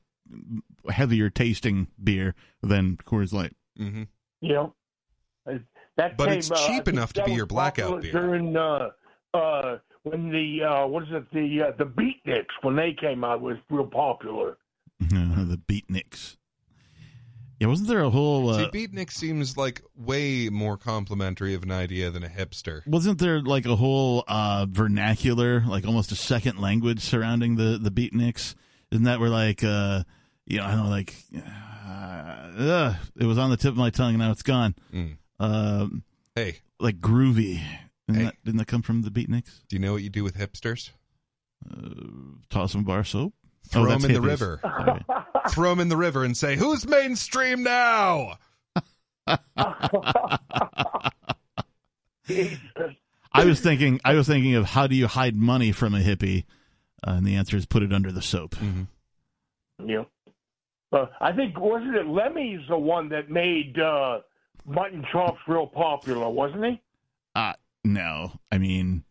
[0.90, 3.54] heavier tasting beer than Coors Light.
[3.78, 4.02] Mm-hmm.
[4.40, 4.74] You know,
[5.48, 5.58] Uh,
[5.96, 8.12] that But came, it's uh, cheap think enough to be your blackout beer.
[8.12, 8.90] During uh,
[9.34, 13.40] uh, when the uh, what is it the uh, the Beatniks when they came out
[13.40, 14.56] was real popular.
[15.00, 16.36] the Beatniks.
[17.62, 18.48] Yeah, wasn't there a whole?
[18.50, 22.84] Uh, See, Beatnik seems like way more complimentary of an idea than a hipster.
[22.88, 27.92] wasn't there like a whole uh, vernacular, like almost a second language surrounding the the
[27.92, 28.56] Beatniks?
[28.90, 30.02] Isn't that where like uh,
[30.44, 31.14] you know, I don't know, like
[32.58, 34.74] uh, it was on the tip of my tongue and now it's gone.
[34.92, 35.16] Mm.
[35.38, 36.02] Um,
[36.34, 37.60] Hey, like groovy.
[38.08, 38.24] Didn't, Hey.
[38.24, 39.60] that, didn't that come from the Beatniks?
[39.68, 40.90] do you know what you do with hipsters?
[41.70, 43.34] Uh, toss them bar soap.
[43.68, 44.58] Throw Oh, them that's in the river.
[44.62, 45.04] Sorry.
[45.50, 48.38] Throw them in the river and say, "Who's mainstream now?"
[53.34, 56.44] I was thinking, I was thinking of how do you hide money from a hippie,
[57.06, 58.56] uh, and the answer is put it under the soap.
[58.56, 58.86] Mhm.
[59.84, 60.04] Yeah.
[60.92, 64.20] Uh, I think wasn't it Lemmy's the one that made uh,
[64.66, 66.80] mutton chops real popular, wasn't he?
[67.34, 69.04] Uh, no, I mean,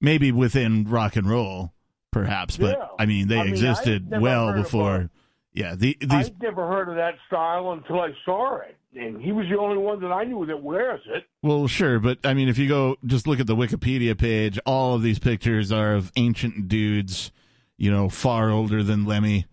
[0.00, 1.72] maybe within rock and roll,
[2.10, 2.86] perhaps, but Yeah.
[2.98, 5.10] I mean, they I mean, existed well before.
[5.52, 6.10] yeah, the, these.
[6.28, 9.78] I'd never heard of that style until I saw it, and he was the only
[9.78, 11.24] one that I knew that wears it.
[11.42, 14.94] Well, sure, but I mean, if you go just look at the Wikipedia page, all
[14.94, 17.30] of these pictures are of ancient dudes,
[17.76, 19.46] you know, far older than Lemmy.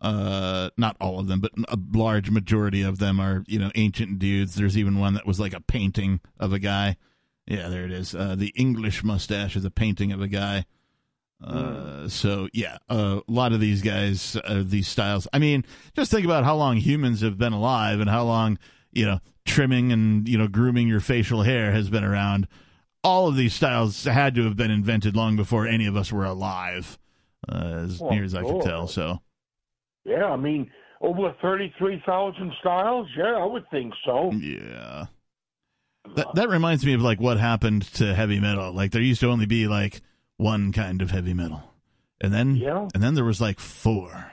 [0.00, 4.18] Uh, not all of them, but a large majority of them are, you know, ancient
[4.18, 4.56] dudes.
[4.56, 6.96] There's even one that was like a painting of a guy.
[7.46, 8.12] Yeah, there it is.
[8.12, 10.64] Uh, the English mustache is a painting of a guy.
[11.42, 15.26] Uh, so yeah, a lot of these guys, uh, these styles.
[15.32, 15.64] I mean,
[15.96, 18.58] just think about how long humans have been alive and how long,
[18.92, 22.46] you know, trimming and, you know, grooming your facial hair has been around.
[23.04, 26.24] All of these styles had to have been invented long before any of us were
[26.24, 26.96] alive,
[27.48, 28.86] uh, as Oh, near as I can tell.
[28.86, 29.20] So,
[30.04, 33.08] Yeah, I mean, over 33,000 styles?
[33.16, 34.30] Yeah, I would think so.
[34.32, 35.06] yeah.
[36.16, 38.72] That that reminds me of like what happened to heavy metal.
[38.72, 40.00] Like there used to only be like
[40.36, 41.62] one kind of heavy metal.
[42.20, 42.88] And then Yeah.
[42.94, 44.32] and then there was like four.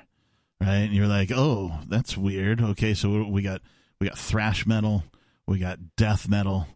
[0.61, 0.79] Right?
[0.79, 3.61] And you're like, "Oh, that's weird." Okay, so we got
[4.01, 5.03] we got thrash metal,
[5.47, 6.67] we got death metal,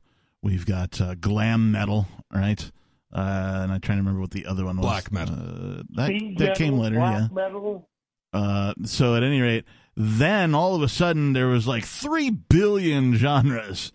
[0.41, 2.71] we've got uh, glam metal, right?
[3.13, 4.85] Uh, and I'm trying to remember what the other one was.
[4.85, 5.35] Black metal.
[5.35, 7.27] Uh, that Speed that came metal, later, black yeah.
[7.33, 7.89] Metal.
[8.31, 9.65] Uh, so at any rate,
[9.97, 13.91] then all of a sudden there was like three billion genres,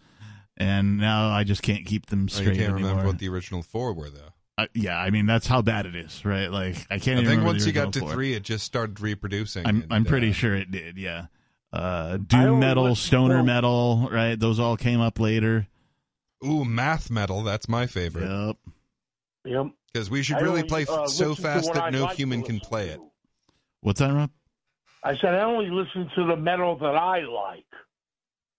[0.58, 2.90] and now I just can't keep them Oh, you straight can't anymore.
[2.90, 4.34] remember what the original four were, though.
[4.58, 6.50] Uh, yeah, I mean that's how bad it is, right?
[6.50, 7.20] Like I can't.
[7.20, 8.14] I even think once you got to original four.
[8.14, 9.64] three, it just started reproducing.
[9.64, 10.98] I'm and, I'm pretty uh, sure it did.
[10.98, 11.26] Yeah,
[11.72, 14.38] uh, doom metal, listened stoner to- metal, right?
[14.38, 15.68] Those all came up later.
[16.44, 17.44] Ooh, math metal.
[17.44, 18.28] That's my favorite.
[18.28, 18.56] Yep.
[19.44, 19.66] Yep.
[19.92, 22.42] Because we should I really only, play uh, so fast that I no like human
[22.42, 23.00] can listen play it.
[23.80, 24.30] What's that, Rob?
[25.04, 27.64] I said I only listen to the metal that I like.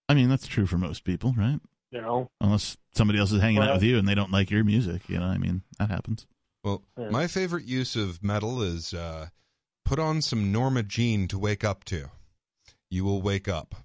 [0.08, 1.60] I mean that's true for most people, right?
[1.90, 2.30] You know.
[2.40, 5.18] Unless somebody else is hanging out with you and they don't like your music, you
[5.18, 5.26] know.
[5.26, 6.26] I mean that happens.
[6.64, 7.08] Well, Yeah.
[7.10, 9.28] my favorite use of metal is uh,
[9.84, 12.10] put on some Norma Jean to wake up to.
[12.90, 13.74] You will wake up.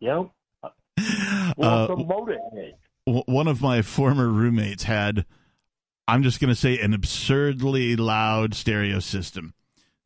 [0.00, 0.30] Yep.
[0.62, 0.70] Uh,
[1.56, 2.74] Welcome Motorhead.
[3.06, 5.24] one of my former roommates had
[6.06, 9.54] i'm just going to say an absurdly loud stereo system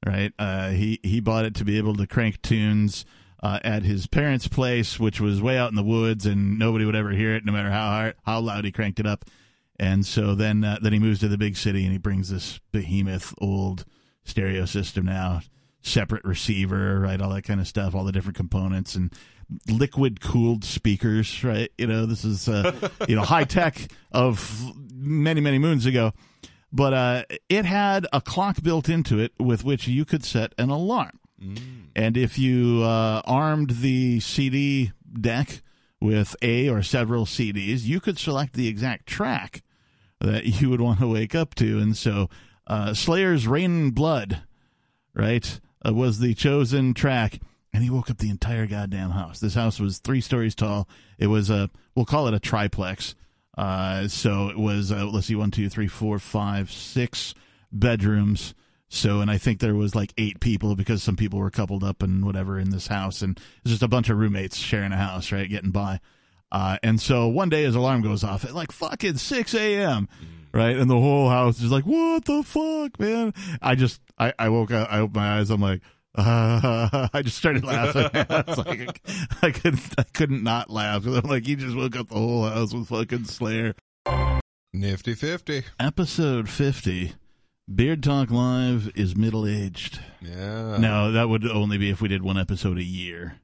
[0.07, 3.05] right uh, he he bought it to be able to crank tunes
[3.42, 6.96] uh, at his parents place which was way out in the woods and nobody would
[6.96, 9.24] ever hear it no matter how hard, how loud he cranked it up.
[9.79, 12.61] And so then uh, then he moves to the big city and he brings this
[12.72, 13.85] behemoth old
[14.24, 15.40] stereo system now
[15.81, 19.14] separate receiver right all that kind of stuff all the different components and
[19.70, 21.70] liquid cooled speakers right?
[21.79, 22.72] You know this is uh,
[23.09, 26.12] you know high tech of many many moons ago.
[26.70, 30.68] But uh, it had a clock built into it with which you could set an
[30.68, 31.18] alarm
[31.94, 35.62] and if you uh, armed the cd deck
[36.01, 39.62] with a or several cds you could select the exact track
[40.20, 42.29] that you would want to wake up to and so
[42.66, 44.42] uh, slayer's raining blood
[45.18, 47.40] right, uh, was the chosen track.
[47.72, 49.40] And he woke up the entire goddamn house.
[49.40, 50.88] This house was three stories tall.
[51.18, 53.14] It was a, we'll call it a triplex.
[53.57, 57.35] Uh, so it was, uh, let's see, one, two, three, four, five, six
[57.70, 58.55] bedrooms
[58.90, 62.03] So, and I think there was like eight people because some people were coupled up
[62.03, 65.31] and whatever in this house, and it's just a bunch of roommates sharing a house,
[65.31, 66.01] right, getting by.
[66.51, 70.09] Uh, and so one day his alarm goes off at like fucking six a.m.
[70.53, 74.48] Right, and the whole house is like, "What the fuck, man?" I just, I, I
[74.48, 75.83] woke up, I opened my eyes, I'm like,
[76.14, 78.09] uh, I just started laughing.
[78.64, 79.01] Like,
[79.42, 81.05] I couldn't, I couldn't not laugh.
[81.07, 83.74] I'm like, you just woke up the whole house with fucking Slayer.
[84.72, 85.64] Nifty 50.
[85.79, 87.12] Episode fifty,
[87.72, 90.00] Beard Talk Live is middle aged.
[90.22, 90.78] Yeah.
[90.78, 93.37] No, that would only be if we did one episode a year.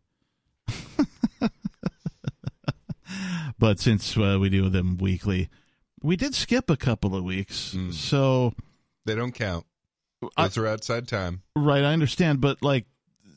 [3.59, 5.51] but since uh, we do them weekly,
[6.03, 7.75] we did skip a couple of weeks.
[7.77, 7.93] Mm.
[7.93, 8.55] So,
[9.05, 9.67] They don't count.
[10.39, 11.43] I- Those are outside time.
[11.55, 12.87] right, I understand, but like,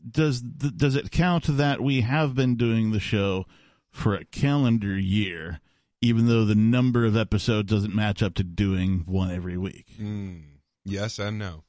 [0.10, 3.45] does does it count that we have been doing the show
[3.91, 5.60] for a calendar year,
[6.02, 9.88] even though the number of episodes doesn't match up to doing one every week?
[10.00, 10.43] Mm.
[10.88, 11.63] Yes and no.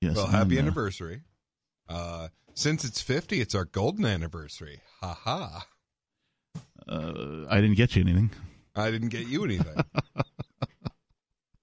[0.00, 0.16] Yes.
[0.16, 0.62] well, happy no.
[0.62, 1.22] anniversary.
[1.88, 4.80] Uh, since it's 50, it's our golden anniversary.
[5.00, 5.66] Ha ha.
[6.88, 8.30] Uh, I didn't get you anything.
[8.74, 9.76] I didn't get you anything.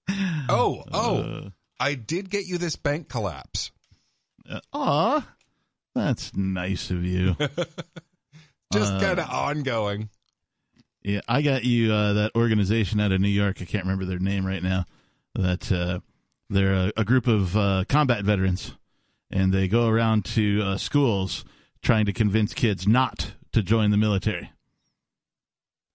[0.48, 1.16] oh, oh.
[1.18, 3.70] Uh, I did get you this bank collapse.
[4.48, 5.26] Uh, aw,
[5.94, 7.36] that's nice of you.
[8.72, 10.08] Just Uh, kind of ongoing.
[11.02, 13.58] yeah, I got you uh, that organization out of New York.
[13.60, 14.84] I can't remember their name right now.
[15.34, 16.00] That uh,
[16.50, 18.72] they're a, a group of uh, combat veterans,
[19.30, 21.44] and they go around to uh, schools
[21.82, 24.50] trying to convince kids not to join the military.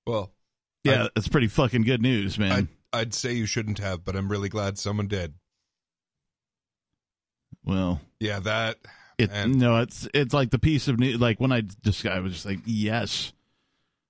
[0.07, 0.31] Well,
[0.83, 2.51] Yeah, that's pretty fucking good news, man.
[2.51, 2.67] I'd,
[3.01, 5.33] I'd say you shouldn't have, but I'm really glad someone did.
[7.63, 8.77] well, Yeah, that.
[9.17, 11.19] It And- no, it's it's like the piece of news.
[11.19, 13.33] Like when I just I was just like, yes,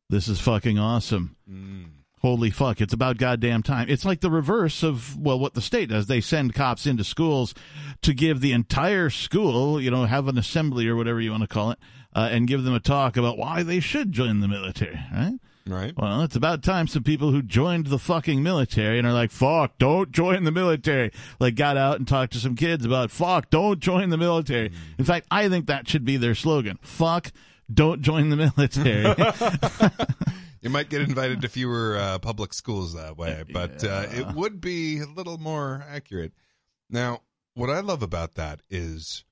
[0.10, 1.36] this is fucking awesome.
[1.49, 1.89] Mm,
[2.21, 2.81] Holy fuck!
[2.81, 3.89] It's about goddamn time.
[3.89, 6.05] It's like the reverse of well, what the state does.
[6.05, 7.55] They send cops into schools
[8.03, 11.47] to give the entire school, you know, have an assembly or whatever you want to
[11.47, 11.79] call it,
[12.15, 14.99] uh, and give them a talk about why they should join the military.
[15.12, 15.39] Right?
[15.65, 15.93] right?
[15.97, 19.79] Well, it's about time some people who joined the fucking military and are like, fuck,
[19.79, 23.79] don't join the military, like got out and talked to some kids about, fuck, don't
[23.79, 24.71] join the military.
[24.99, 26.77] In fact, I think that should be their slogan.
[26.84, 27.31] Fuck,
[27.73, 29.15] don't join the military.
[30.62, 34.62] You might get invited to fewer uh, public schools that way, but uh, it would
[34.62, 36.34] be a little more accurate.
[36.89, 37.21] Now,
[37.56, 39.24] what I love about that is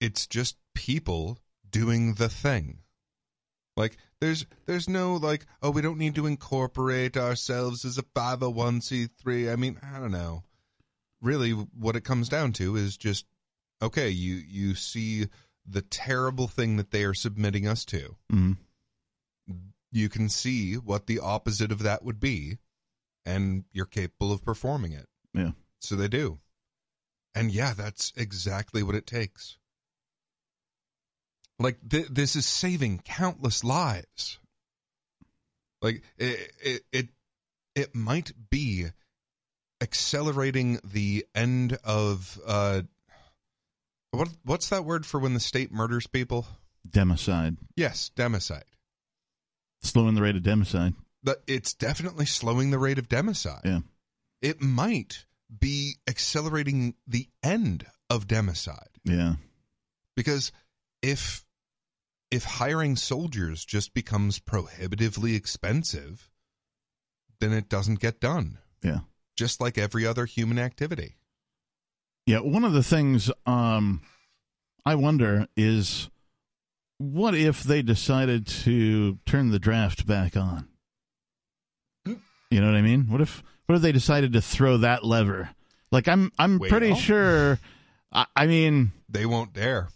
[0.00, 2.78] it's just people doing the thing.
[3.76, 9.52] Like there's there's no like oh we don't need to incorporate ourselves as a 501c3.
[9.52, 10.42] I mean, I don't know.
[11.20, 13.26] Really what it comes down to is just
[13.82, 15.26] okay, you you see
[15.68, 18.56] the terrible thing that they are submitting us to Mhm.
[19.96, 22.58] You can see what the opposite of that would be
[23.24, 25.06] and you're capable of performing it.
[25.32, 25.52] Yeah.
[25.80, 26.38] so they do.
[27.34, 29.56] And yeah that's exactly what it takes.
[31.58, 34.38] Like th- this is saving countless lives.
[35.80, 37.08] Like it, it it
[37.74, 38.86] it might be
[39.80, 42.82] accelerating the end of uh
[44.10, 46.46] what what's that word for when the state murders people?
[46.88, 47.56] Democide.
[47.76, 48.62] yes democide
[49.82, 50.94] Slowing the rate of democide.
[51.22, 53.64] that it's definitely slowing the rate of democide.
[53.64, 53.80] Yeah.
[54.42, 55.24] It might
[55.60, 59.34] be accelerating the end of democide Yeah.
[60.16, 60.52] because
[61.02, 61.44] if
[62.30, 66.28] if hiring soldiers just becomes prohibitively expensive,
[67.40, 68.58] then it doesn't get done.
[68.82, 69.00] Yeah.
[69.36, 71.16] Just like every other human activity.
[72.26, 74.00] Yeah, one of the things um,
[74.84, 76.08] I wonder is
[76.98, 80.68] what if they decided to turn the draft back on?
[82.04, 83.08] You know what I mean?
[83.08, 85.50] What if what if they decided to throw that lever?
[85.90, 87.58] Like I'm I'm pretty sure
[88.12, 89.88] I, I mean They won't dare.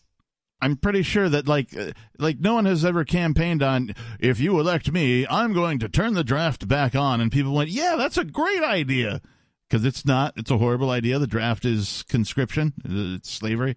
[0.60, 4.58] I'm pretty sure that like uh, like no one has ever campaigned on if you
[4.60, 8.18] elect me, I'm going to turn the draft back on and people went, "Yeah, that's
[8.18, 9.22] a great idea."
[9.70, 11.18] Cuz it's not it's a horrible idea.
[11.18, 13.76] The draft is conscription, it's slavery.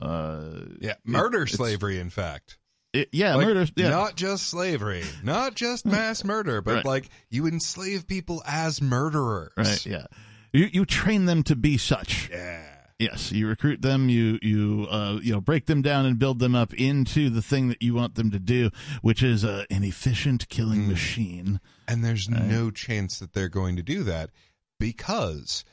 [0.00, 2.58] Uh Yeah, murder it's- slavery in fact.
[2.92, 3.90] it- yeah, Like, murder yeah.
[3.90, 6.84] Not just slavery, not just mass murder, but Right.
[6.84, 9.52] like you enslave people as murderers.
[9.56, 10.06] right, yeah.
[10.52, 12.28] You you train them to be such.
[12.30, 12.62] Yeah.
[12.98, 16.54] Yes, you recruit them, you you uh you know break them down and build them
[16.54, 18.70] up into the thing that you want them to do,
[19.02, 20.88] which is uh, an efficient killing Mm.
[20.88, 21.60] machine.
[21.86, 22.42] And there's Right.
[22.44, 24.30] no chance that they're going to do that
[24.80, 25.64] because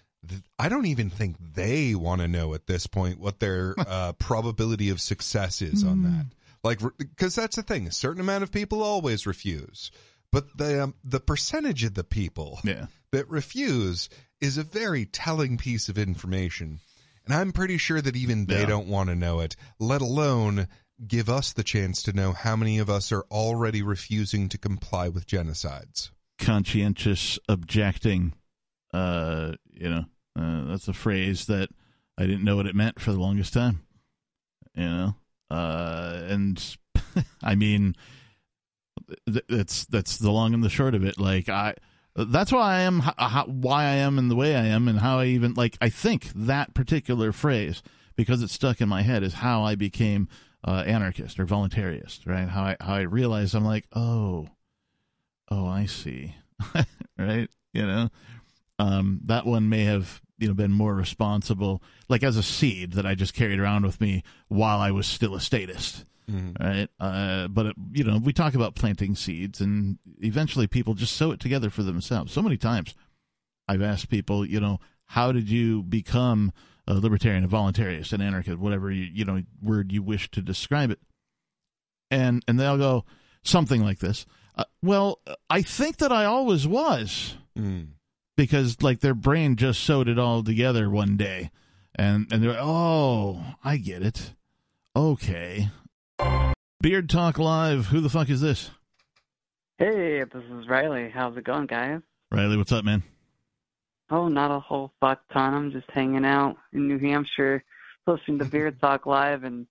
[0.58, 4.90] I don't even think they want to know at this point what their uh, probability
[4.90, 6.26] of success is on that.
[6.64, 9.92] Like, because that's the thing, a certain amount of people always refuse,
[10.32, 12.86] but the um, the percentage of the people Yeah.
[13.12, 14.08] that refuse
[14.40, 16.80] is a very telling piece of information
[17.26, 18.66] And I'm pretty sure that even they Yeah.
[18.68, 20.68] don't want to know it, let alone
[21.06, 25.10] give us the chance to know how many of us are already refusing to comply
[25.10, 26.12] with genocides.
[26.38, 28.34] conscientious objecting.
[28.94, 30.06] Uh, you know,
[30.38, 31.70] uh, that's a phrase that
[32.18, 33.84] I didn't know what it meant for the longest time.
[34.76, 35.16] You know,
[35.52, 36.78] uh, and
[37.44, 37.96] I mean,
[39.26, 41.20] th- that's that's the long and the short of it.
[41.20, 41.76] Like I,
[42.16, 45.00] that's why I am h- how, why I am in the way I am, and
[45.00, 47.84] how I even like I think that particular phrase
[48.16, 50.28] because it's stuck in my head is how I became
[50.66, 52.26] uh, anarchist or voluntarist.
[52.26, 52.48] Right?
[52.48, 54.48] How I how I realized I'm like oh
[55.54, 56.36] oh i see
[57.18, 58.10] right you know
[58.80, 63.06] um that one may have you know been more responsible like as a seed that
[63.06, 66.06] i just carried around with me while i was still a statist
[66.60, 66.88] right?
[67.00, 71.32] Uh but it, you know we talk about planting seeds and eventually people just sow
[71.32, 72.32] it together for themselves.
[72.32, 72.96] So many times
[73.68, 76.52] i've asked people you know how did you become
[76.88, 80.92] a libertarian a voluntarist an anarchist whatever you you know word you wish to describe
[80.92, 81.00] it.
[82.10, 83.06] And and they'll go
[83.44, 84.26] something like this.
[84.56, 85.20] Uh, well
[85.50, 87.36] i think that i always was.
[87.58, 87.88] Mm.
[88.36, 91.52] Because like their brain just sewed it all together one day
[91.96, 94.34] and and they're oh i get it
[94.96, 95.70] okay
[96.82, 98.72] beard talk live who the fuck is this
[99.80, 101.10] Hey, this is Riley.
[101.10, 102.00] How's it going, guys?
[102.32, 103.04] riley what's up man
[104.10, 105.54] Oh, not a whole fuck ton.
[105.56, 107.64] I'm just hanging out in New Hampshire,
[108.06, 109.66] listening to Beard Talk Live, and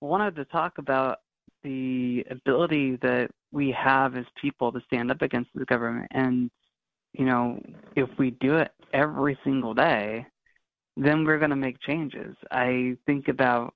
[0.00, 1.18] wanted to talk about
[1.64, 6.08] the ability that we have as people to stand up against the government.
[6.12, 6.50] And,
[7.12, 7.60] you know,
[7.96, 10.26] if we do it every single day,
[10.96, 12.36] then we're going to make changes.
[12.50, 13.74] I think about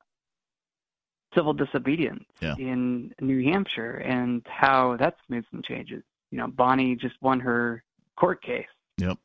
[1.34, 2.54] civil disobedience Yeah.
[2.58, 6.02] in New Hampshire and how that's made some changes.
[6.30, 7.82] You know, Bonnie just won her
[8.16, 8.66] court case
[8.98, 9.18] yep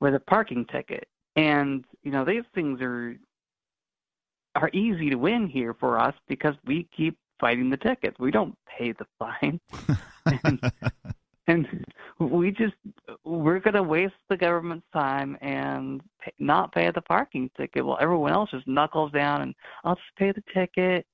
[0.00, 1.08] with a parking ticket.
[1.36, 3.16] And, you know, these things are
[4.56, 8.18] are easy to win here for us because we keep fighting the tickets.
[8.18, 9.60] We don't pay the fine.
[10.44, 10.60] and,
[11.46, 11.66] and
[12.18, 12.74] we just
[13.24, 17.84] we're going to waste the government's time and pay, not pay the parking ticket.
[17.84, 21.06] While everyone else just knuckles down and I'll just pay the ticket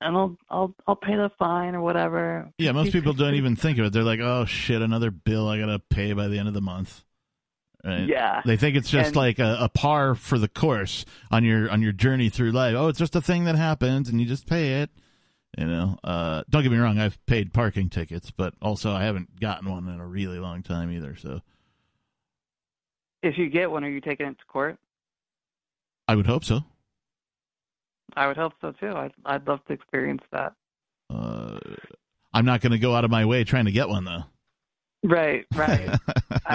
[0.00, 2.50] and I'll I'll I'll pay the fine or whatever.
[2.58, 3.92] yeah most people don't even think of it.
[3.92, 7.04] They're like oh shit another bill i gotta pay by the end of the month.
[7.84, 8.06] Right?
[8.08, 8.42] Yeah.
[8.44, 11.82] they think it's just And- like a, a par for the course on your on
[11.82, 12.74] your journey through life.
[12.76, 14.90] Oh it's just a thing that happens and you just pay it
[15.58, 19.38] you know uh don't get me wrong i've paid parking tickets but also i haven't
[19.40, 21.40] gotten one in a really long time either so
[23.22, 24.78] If you get one, are you taking it to court?
[26.08, 26.62] i would hope so
[28.14, 28.92] I would hope so too.
[28.94, 30.52] I'd I'd love to experience that.
[31.08, 31.58] uh
[32.34, 34.24] i'm not going to go out of my way trying to get one though
[35.04, 35.98] Right, right.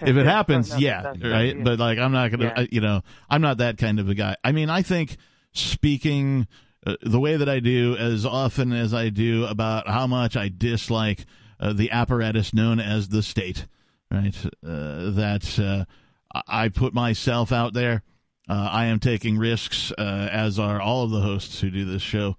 [0.00, 1.50] If it happens, Don't know if yeah, right.
[1.50, 1.62] idea.
[1.62, 2.66] But like, I'm not gonna, Yeah.
[2.70, 4.36] You know, I'm not that kind of a guy.
[4.42, 5.18] I mean, I think
[5.52, 6.46] speaking
[6.86, 10.48] uh, the way that I do, as often as I do, about how much I
[10.48, 11.26] dislike
[11.58, 13.66] uh, the apparatus known as the state,
[14.10, 14.36] right?
[14.64, 18.02] Uh, that uh, I put myself out there.
[18.48, 22.36] Uh, I am taking risks, as are all of the hosts who do this show,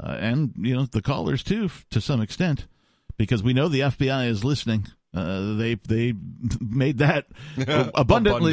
[0.00, 2.66] and you know the callers too, to some extent,
[3.16, 4.88] because we know the FBI is listening.
[5.14, 6.12] Uh, they they
[6.60, 7.94] made that abundantly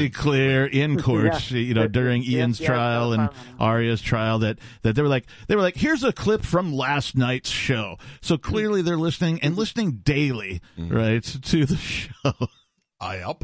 [0.05, 0.14] Abundant.
[0.14, 1.57] clear in court, Yeah.
[1.57, 3.55] you know, during Ian's yeah, trial and no problem.
[3.59, 4.39] Aria's trial.
[4.39, 7.97] That that they were like they were like, here's a clip from last night's show.
[8.22, 12.34] So clearly they're listening and listening daily, right, to the show.
[12.99, 13.43] I up.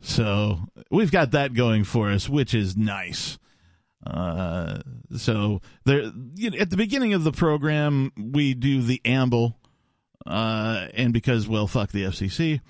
[0.00, 0.60] So
[0.90, 3.38] we've got that going for us, which is nice.
[4.06, 4.80] Uh,
[5.16, 9.58] so there, you know, at the beginning of the program, we do the amble,
[10.26, 12.60] uh, and because well, fuck the FCC.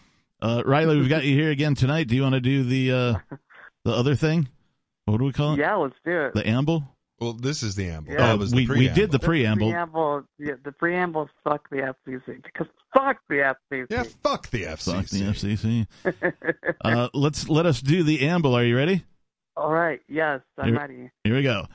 [0.43, 2.09] Uh, Riley, we've got you here again tonight.
[2.09, 3.37] Do you want to do the uh,
[3.85, 4.49] the other thing?
[5.07, 5.59] What do we call it?
[5.61, 6.35] Yeah, let's do it.
[6.35, 6.85] The amble.
[7.21, 8.13] Well, this is the amble.
[8.13, 8.19] Yeah.
[8.19, 9.69] That was the we we did the preamble.
[9.69, 13.87] The preamble, yeah, the preamble fuck the FCC because fuck the FCC.
[13.89, 14.95] Yeah, fuck the FCC.
[14.95, 15.87] Fuck the FCC.
[16.85, 18.55] Uh, let's let us do the amble.
[18.55, 19.05] Are you ready?
[19.57, 21.11] All right, yes, I'm Here- ready.
[21.23, 21.67] Here we go.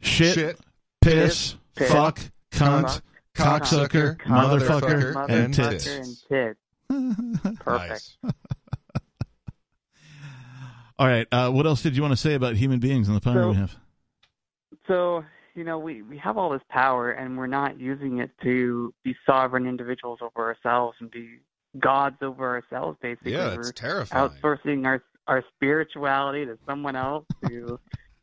[0.00, 0.60] Shit, Shit,
[1.02, 2.20] piss, piss, fuck,
[2.52, 3.02] cunt, fuck,
[3.36, 4.20] cocksucker, cunt,
[4.60, 5.86] motherfucker, motherfucker, and tits.
[5.86, 7.58] and tits.
[7.60, 8.16] Perfect.
[10.98, 11.26] All right.
[11.30, 13.50] Uh, what else did you want to say about human beings and the power So-
[13.50, 13.76] we have?
[14.86, 15.24] So,
[15.56, 19.16] you know, we, we have all this power and we're not using it to be
[19.26, 21.38] sovereign individuals over ourselves and be
[21.80, 23.32] gods over ourselves, basically.
[23.32, 24.30] Yeah, we're it's terrifying.
[24.30, 27.80] outsourcing our our spirituality to someone else who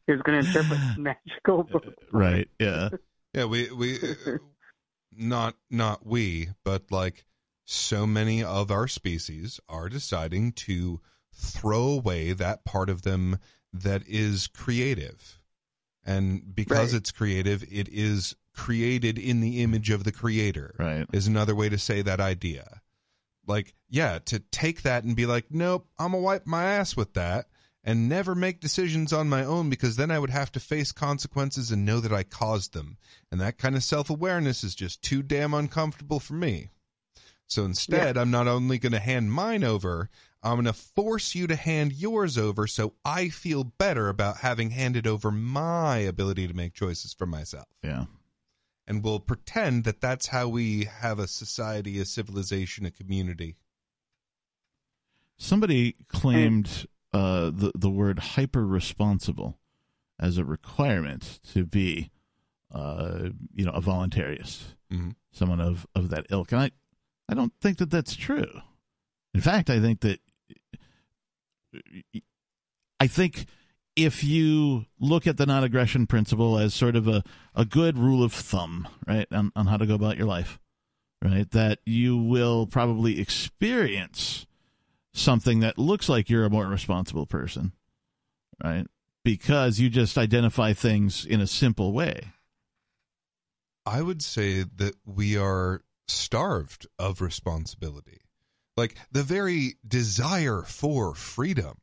[0.07, 1.89] who's going to interpret magical books.
[2.13, 2.47] Right.
[2.59, 2.89] Yeah.
[3.33, 4.37] Yeah, we we uh,
[5.17, 7.25] not not we, but like
[7.65, 10.99] so many of our species are deciding to
[11.33, 13.39] throw away that part of them
[13.71, 15.39] that is creative.
[16.05, 16.99] And because Right.
[16.99, 20.75] it's creative, it is created in the image of the creator.
[20.77, 21.07] Right.
[21.13, 22.81] Is another way to say that idea.
[23.47, 27.13] Like, yeah, to take that and be like, nope, I'm gonna wipe my ass with
[27.13, 27.47] that
[27.83, 31.71] and never make decisions on my own because then I would have to face consequences
[31.71, 32.97] and know that I caused them.
[33.31, 36.69] And that kind of self awareness is just too damn uncomfortable for me.
[37.47, 40.09] So instead, I'm not only going to hand mine over,
[40.41, 44.71] I'm going to force you to hand yours over so I feel better about having
[44.71, 47.67] handed over my ability to make choices for myself.
[47.83, 48.05] Yeah.
[48.87, 53.55] And we'll pretend that that's how we have a society, a civilization, a community.
[55.37, 59.59] Somebody claimed uh, the the word hyper responsible
[60.19, 62.09] as a requirement to be,
[62.71, 65.15] uh, you know, a voluntarist, Mhm.
[65.31, 66.71] someone of of that ilk, and I
[67.29, 68.61] I don't think that that's true.
[69.33, 70.19] In fact, I think that
[72.99, 73.45] I think
[73.95, 77.23] if you look at the non aggression principle as sort of a,
[77.55, 80.59] a good rule of thumb, right, on, on how to go about your life,
[81.21, 84.45] right, that you will probably experience
[85.13, 87.71] something that looks like you're a more responsible person,
[88.63, 88.87] right,
[89.23, 92.31] because you just identify things in a simple way.
[93.85, 98.21] I would say that we are starved of responsibility.
[98.75, 101.77] Like the very desire for freedom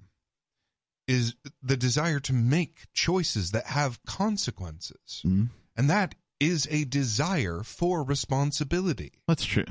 [1.06, 5.22] is the desire to make choices that have consequences.
[5.24, 5.50] Mhm.
[5.76, 9.12] And that is a desire for responsibility.
[9.28, 9.66] That's true.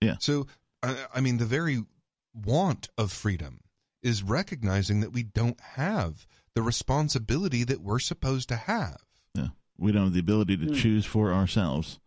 [0.00, 0.16] Yeah.
[0.18, 0.46] So,
[0.82, 1.84] I, I mean, the very
[2.34, 3.60] want of freedom
[4.02, 8.98] is recognizing that we don't have the responsibility that we're supposed to have.
[9.34, 9.48] Yeah.
[9.78, 10.74] We don't have the ability to Hmm.
[10.74, 11.98] choose for ourselves.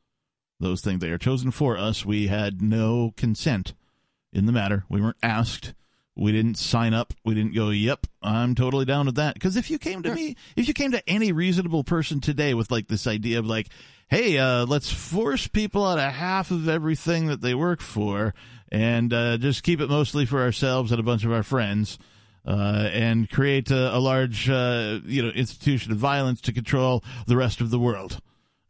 [0.59, 2.05] Those things they are chosen for us.
[2.05, 3.73] We had no consent
[4.31, 4.85] in the matter.
[4.89, 5.73] We weren't asked.
[6.15, 7.13] We didn't sign up.
[7.25, 10.35] We didn't go, "Yep, I'm totally down with that." Because if you came to me,
[10.55, 13.69] if you came to any reasonable person today with like this idea of like,
[14.13, 18.33] "Hey, uh, let's force people out of half of everything that they work for,
[18.71, 21.97] and uh, just keep it mostly for ourselves and a bunch of our friends,"
[22.45, 27.37] uh, and create a, a large, uh, you know, institution of violence to control the
[27.37, 28.19] rest of the world.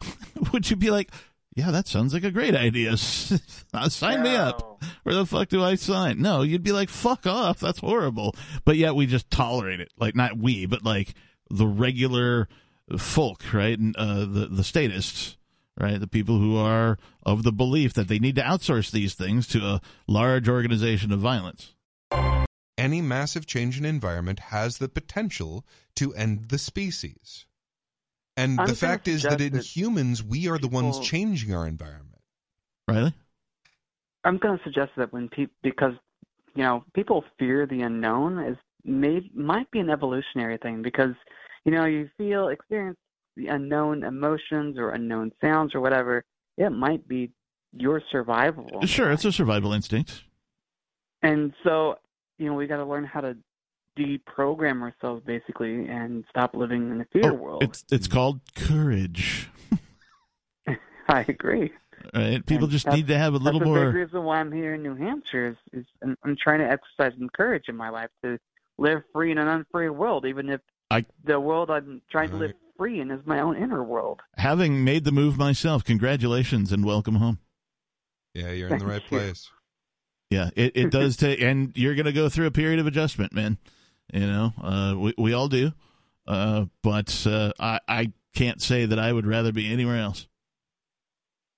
[0.54, 1.12] Would you be like,
[1.56, 2.98] yeah, that sounds like a great idea.
[3.90, 4.82] Sign me up.
[5.04, 6.20] Where the fuck do I sign?
[6.20, 7.60] No, you'd be like, fuck off.
[7.60, 8.36] That's horrible.
[8.66, 9.92] But yet we just tolerate it.
[9.98, 11.14] Like, not we, but like
[11.52, 12.48] the regular
[12.98, 13.78] folk, right?
[13.78, 15.38] And, uh, the, the statists,
[15.80, 16.00] right?
[16.00, 19.60] The people who are of the belief that they need to outsource these things to
[19.60, 21.74] a large organization of violence.
[22.78, 25.66] any massive change in environment has the potential
[25.96, 27.46] to end the species.
[28.36, 31.68] And I'm the fact is that in that humans, we are the ones changing our
[31.68, 32.22] environment.
[32.88, 33.14] Riley?
[34.24, 35.94] I'm going to suggest that when people, because
[36.56, 41.16] you know, people fear the unknown is may might be an evolutionary thing because
[41.66, 42.98] you know you feel experience
[43.36, 46.24] the unknown emotions or unknown sounds or whatever.
[46.58, 47.32] It might be
[47.76, 48.86] your survival.
[48.86, 50.24] Sure, it's a survival instinct.
[51.24, 51.96] And so,
[52.38, 53.36] you know, we got to learn how to
[53.98, 57.64] deprogram ourselves basically and stop living in the fear Oh, world.
[57.64, 59.50] It's, it's called courage.
[61.08, 61.72] I agree.
[62.14, 62.46] Right?
[62.46, 63.92] People And just need to have a little That's a big more.
[63.92, 67.30] reason why I'm here in New Hampshire is, is I'm, I'm trying to exercise some
[67.30, 68.38] courage in my life to
[68.78, 70.60] live free in an unfree world, even if
[70.94, 74.22] I- the world I'm trying to live free in is my own inner world.
[74.38, 77.40] Having made the move myself, congratulations and welcome home.
[78.34, 79.08] Yeah, you're in the right you.
[79.08, 79.50] place.
[80.30, 83.34] Yeah, it, it does take, and you're going to go through a period of adjustment,
[83.34, 83.58] man.
[84.12, 85.72] You know, uh, we we all do,
[86.28, 90.28] uh, but uh, I I can't say that I would rather be anywhere else.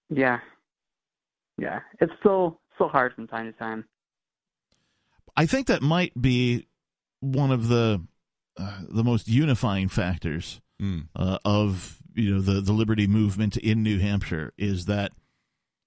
[0.09, 0.39] Yeah,
[1.57, 1.79] yeah.
[1.99, 3.86] It's still still hard from time to time.
[5.36, 6.67] I think that might be
[7.19, 8.01] one of the
[8.58, 11.08] uh, the most unifying factors Mm.
[11.16, 15.14] uh, of you know the the liberty movement in New Hampshire is that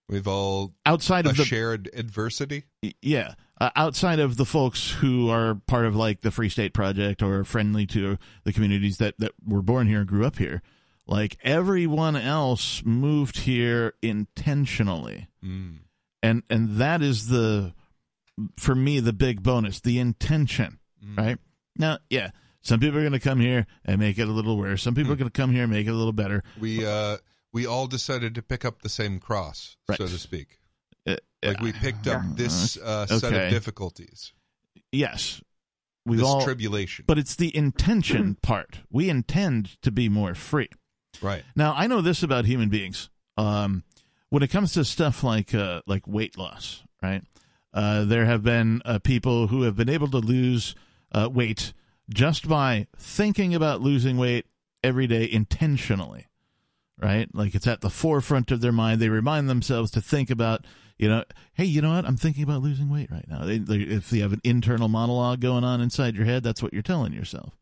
[0.08, 2.64] We've all outside a of the shared adversity.
[3.02, 7.22] yeah uh, outside of the folks who are part of like the free state project
[7.22, 10.62] or friendly to the communities that that were born here and grew up here
[11.06, 15.80] like everyone else moved here intentionally Mm.
[16.22, 17.74] and and that is the
[18.56, 21.16] for me the big bonus the intention Mm.
[21.18, 21.38] right
[21.76, 22.30] now yeah
[22.68, 25.12] some people are going to come here and make it a little worse some people
[25.12, 27.16] are going to come here and make it a little better We uh
[27.52, 29.96] we all decided to pick up the same cross, Right.
[29.98, 30.58] so to speak.
[31.06, 33.46] Uh, Like we picked up this uh, set Okay.
[33.46, 34.32] of difficulties,
[34.92, 35.40] yes
[36.04, 37.04] we've all tribulation.
[37.08, 40.68] but it's the intention part we intend to be more free
[41.22, 41.44] right.
[41.56, 43.08] Now I know this about human beings.
[43.36, 43.84] Um,
[44.30, 47.22] when it comes to stuff like uh, like weight loss, right?
[47.72, 50.74] Uh, there have been uh, people who have been able to lose
[51.12, 51.72] uh, weight
[52.10, 54.46] just by thinking about losing weight
[54.82, 56.26] every day intentionally,
[57.00, 57.28] right?
[57.34, 59.00] Like it's at the forefront of their mind.
[59.00, 60.64] They remind themselves to think about,
[60.96, 62.04] you know, hey, you know what?
[62.04, 63.44] I'm thinking about losing weight right now.
[63.44, 66.72] They, they, if you have an internal monologue going on inside your head, that's what
[66.72, 67.56] you're telling yourself.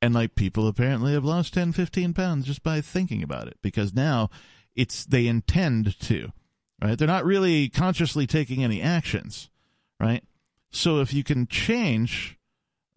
[0.00, 3.94] And like people apparently have lost 10, 15 pounds just by thinking about it because
[3.94, 4.30] now
[4.74, 6.32] it's they intend to,
[6.82, 6.98] right?
[6.98, 9.48] They're not really consciously taking any actions,
[10.00, 10.24] right?
[10.72, 12.36] So if you can change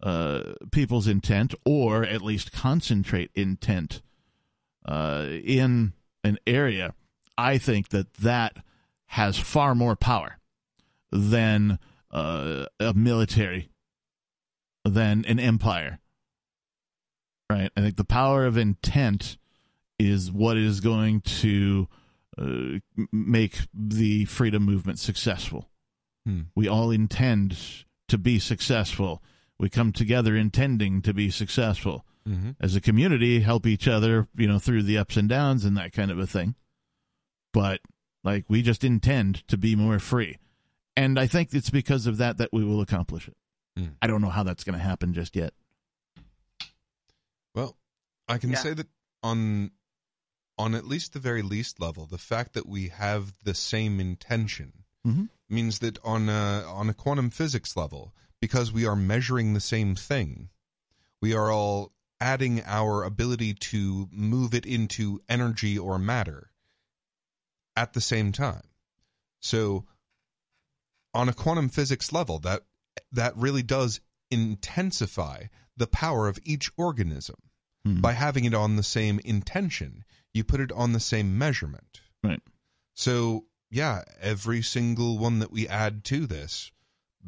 [0.06, 4.02] uh, people's intent or at least concentrate intent
[4.86, 6.94] uh, in an area,
[7.36, 8.58] I think that that
[9.06, 10.38] has far more power
[11.10, 11.80] than
[12.12, 13.68] uh, a military,
[14.84, 15.98] than an empire.
[17.50, 17.72] Right?
[17.76, 19.38] I think the power of intent
[19.98, 21.88] is what is going to
[22.38, 22.78] uh,
[23.10, 25.68] make the freedom movement successful.
[26.24, 26.42] Hmm.
[26.54, 27.58] We all intend
[28.06, 29.20] to be successful.
[29.58, 32.50] We come together intending to be successful Mm-hmm.
[32.58, 35.92] as a community help each other you know through the ups and downs and that
[35.92, 36.56] kind of a thing
[37.52, 37.80] but
[38.24, 40.36] like we just intend to be more free
[40.96, 43.36] and i think it's because of that that we will accomplish it
[43.76, 43.90] Hmm.
[44.02, 45.54] i don't know how that's going to happen just yet
[47.54, 47.76] Well,
[48.26, 48.56] I can Yeah.
[48.56, 48.88] say that
[49.22, 49.70] on
[50.58, 54.84] on at least the very least level, the fact that we have the same intention
[55.06, 55.28] Mhm.
[55.48, 58.14] means that on a on a quantum physics level,
[58.46, 60.48] because we are measuring the same thing,
[61.20, 66.52] we are all adding our ability to move it into energy or matter
[67.74, 68.62] at the same time.
[69.40, 69.84] So
[71.12, 72.62] on a quantum physics level, that
[73.10, 77.36] that really does intensify the power of each organism
[77.84, 78.00] Hmm.
[78.00, 80.04] by having it on the same intention.
[80.32, 82.00] You put it on the same measurement.
[82.22, 82.42] Right.
[82.94, 86.70] So, yeah, every single one that we add to this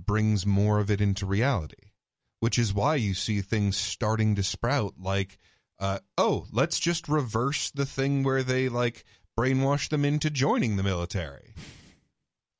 [0.06, 1.92] brings more of it into reality,
[2.40, 5.38] which is why you see things starting to sprout like,
[5.78, 9.04] uh, oh, let's just reverse the thing where they like
[9.38, 11.54] brainwash them into joining the military.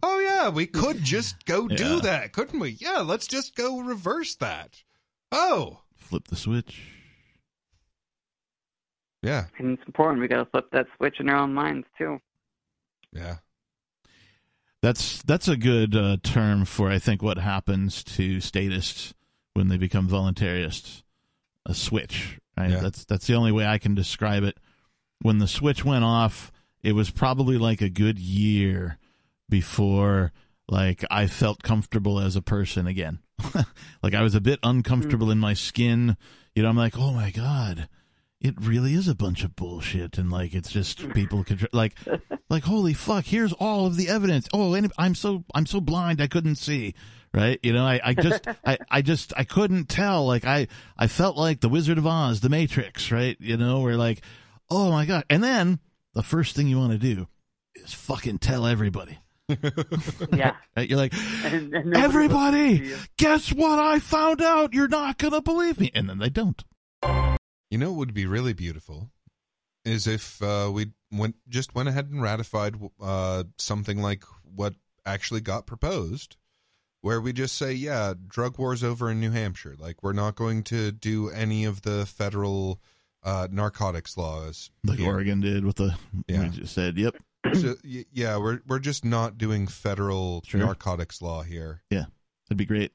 [0.02, 2.70] Oh, yeah, we could just go do that, couldn't we?
[2.70, 4.82] Yeah, let's just go reverse that.
[5.32, 6.80] Oh, flip the switch
[9.22, 10.20] yeah, And it's important.
[10.20, 12.20] We got to flip that switch in our own minds too.
[13.12, 13.36] yeah.
[14.82, 19.14] That's that's a good uh, term for i think what happens to statists
[19.54, 21.02] when they become voluntarists.
[21.66, 22.70] A switch right?
[22.70, 22.80] Yeah.
[22.80, 24.56] that's that's the only way i can describe it.
[25.20, 26.50] When the switch went off
[26.82, 28.98] it was probably like a good year
[29.48, 30.32] before
[30.68, 33.18] like i felt comfortable as a person again.
[34.02, 36.16] Like i was a bit uncomfortable in my skin.
[36.54, 37.88] You know i'm like oh my god
[38.40, 41.94] it really is a bunch of bullshit and like it's just people contr- like
[42.48, 44.48] like holy fuck here's all of the evidence.
[44.52, 46.94] Oh and i'm so i'm so blind i couldn't see
[47.34, 47.58] right?
[47.62, 50.26] You know i, I just I, I just i couldn't tell.
[50.26, 53.36] Like i i felt like the wizard of oz the matrix right?
[53.40, 54.22] You know where like
[54.70, 55.24] oh my god.
[55.28, 55.80] And then
[56.14, 57.26] the first thing you want to do
[57.74, 59.18] is fucking tell everybody.
[60.32, 60.52] Yeah.
[60.76, 60.88] right?
[60.88, 61.14] You're like
[61.44, 64.74] And- and everybody to guess what i found out?
[64.74, 65.90] You're not gonna believe me.
[65.94, 66.62] And then they don't
[67.70, 69.10] You know what would be really beautiful
[69.84, 74.74] is if uh, we went just went ahead and ratified uh, something like what
[75.06, 76.36] actually got proposed,
[77.00, 79.74] where we just say, yeah, drug war's over in New Hampshire.
[79.78, 82.80] Like we're not going to do any of the federal
[83.22, 84.70] uh, narcotics laws.
[84.84, 85.08] like here.
[85.08, 85.94] oregon did with the
[86.26, 86.42] Yeah.
[86.44, 87.14] we just said, yep.
[87.54, 90.60] So, yeah, we're we're just not doing federal Sure.
[90.60, 91.82] narcotics law here.
[91.90, 92.06] Yeah,
[92.48, 92.92] that'd be great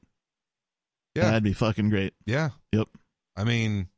[1.14, 1.24] Yeah.
[1.24, 2.50] that'd be fucking great Yeah.
[2.72, 2.88] Yep.
[3.36, 3.88] I mean,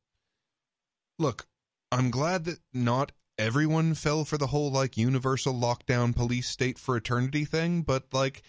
[1.18, 1.46] look,
[1.92, 6.96] I'm glad that not everyone fell for the whole like universal lockdown police state for
[6.96, 8.42] eternity thing, but like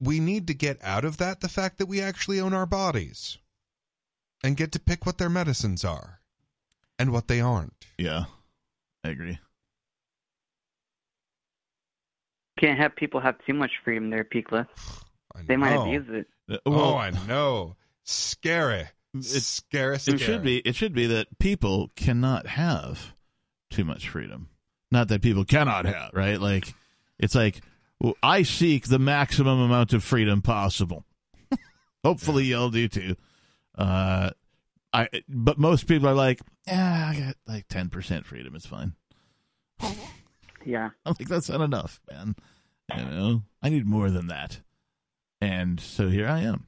[0.00, 3.38] we need to get out of that the fact that we actually own our bodies
[4.44, 6.20] and get to pick what their medicines are
[6.98, 7.86] and what they aren't.
[7.98, 8.24] Yeah,
[9.04, 9.38] I agree.
[12.58, 14.66] Can't have people have too much freedom there, Peakless.
[15.34, 16.26] I They might abuse it.
[16.50, 17.76] Uh, oh, I know.
[18.04, 18.86] Scary.
[19.20, 19.98] It's- scary.
[19.98, 20.16] scary.
[20.16, 20.58] it should be.
[20.58, 23.14] It should be that people cannot have
[23.70, 24.48] too much freedom.
[24.90, 26.40] Not that people cannot have, right?
[26.40, 26.74] Like
[27.18, 27.60] it's like
[28.00, 31.04] well, I seek the maximum amount of freedom possible.
[32.04, 33.16] Hopefully, y'all do too.
[33.76, 34.30] Uh,
[34.92, 38.54] I but most people are like, yeah, I got like ten percent freedom.
[38.54, 38.94] It's fine.
[40.66, 40.90] Yeah.
[41.06, 42.34] I'm like, that's not enough, man.
[42.96, 44.60] You know, I need more than that.
[45.40, 46.66] And so here I am.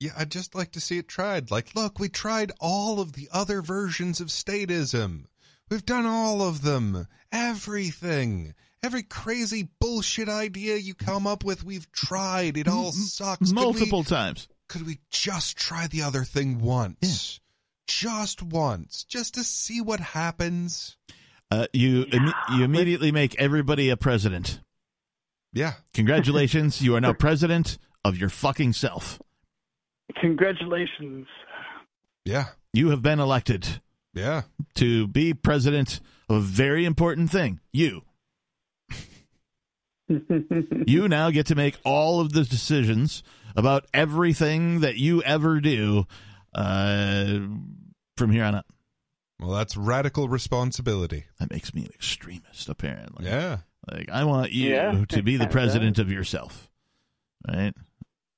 [0.00, 1.50] Yeah, I'd just like to see it tried.
[1.50, 5.24] Like, look, we tried all of the other versions of statism.
[5.70, 7.06] We've done all of them.
[7.32, 8.54] Everything.
[8.82, 12.56] Every crazy bullshit idea you come up with, we've tried.
[12.56, 13.48] It all sucks.
[13.48, 14.48] Could we- Multiple times.
[14.68, 17.40] Could we, just try the other thing once?
[17.88, 20.96] just once, just to see what happens.
[21.52, 24.60] Uh, you imme- you immediately make everybody a president.
[25.52, 25.74] Yeah.
[25.94, 29.20] Congratulations, you are now president of your fucking self.
[30.20, 31.26] Congratulations.
[32.24, 32.46] Yeah.
[32.72, 33.80] You have been elected
[34.14, 34.42] Yeah.
[34.76, 37.60] to be president of a very important thing.
[37.72, 38.02] You.
[40.86, 43.22] you now get to make all of the decisions
[43.56, 46.06] about everything that you ever do
[46.54, 47.38] uh,
[48.16, 48.66] from here on out.
[49.40, 51.24] Well, that's radical responsibility.
[51.40, 53.26] That makes me an extremist, apparently.
[53.26, 53.58] Yeah.
[53.90, 56.70] Like I want you Yeah, to be the president of yourself.
[57.46, 57.74] Right?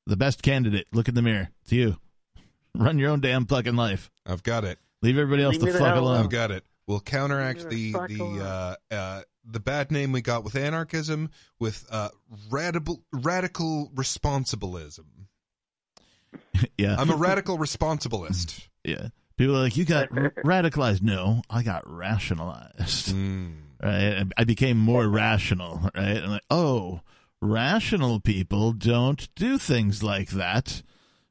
[0.08, 0.86] The best candidate.
[0.90, 1.50] Look in the mirror.
[1.62, 1.96] It's you.
[2.74, 4.10] Run your own damn fucking life.
[4.24, 4.78] I've got it.
[5.02, 6.16] Leave everybody else Leave the me the fuck alone.
[6.16, 6.64] I've got it.
[6.86, 11.30] We'll counteract the the uh, uh, the bad name we got with anarchism
[11.60, 12.08] with uh,
[12.50, 15.28] radical radical responsibilism.
[16.78, 16.96] yeah.
[16.98, 18.66] I'm a radical responsibilist.
[18.84, 19.08] yeah.
[19.36, 21.02] People are like, you got r- radicalized.
[21.02, 23.14] No, I got rationalized.
[23.14, 23.56] Mm.
[23.82, 24.24] Right?
[24.36, 25.82] I became more rational.
[25.94, 26.16] Right?
[26.16, 27.02] And like, oh,
[27.40, 30.82] rational people don't do things like that.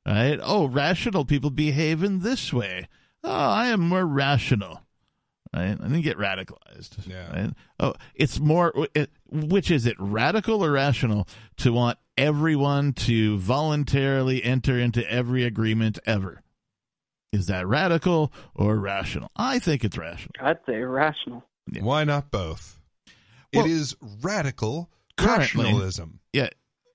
[0.06, 0.40] Right?
[0.42, 2.88] Oh, rational people behave in this way.
[3.24, 4.82] Oh, I am more rational.
[5.54, 5.72] Right?
[5.72, 7.08] I didn't get radicalized.
[7.08, 7.42] Yeah.
[7.42, 7.54] Right?
[7.80, 8.88] Oh, it's more.
[8.94, 11.28] It, which is it, radical or rational,
[11.58, 16.42] to want everyone to voluntarily enter into every agreement ever?
[17.34, 19.30] Is that radical or rational?
[19.36, 20.32] I think it's rational.
[20.40, 21.44] I'd say rational.
[21.72, 21.84] Yeah.
[21.84, 22.80] Why not both?
[23.54, 26.20] Well, it is radical currently- rationalism.
[26.34, 26.50] Yeah.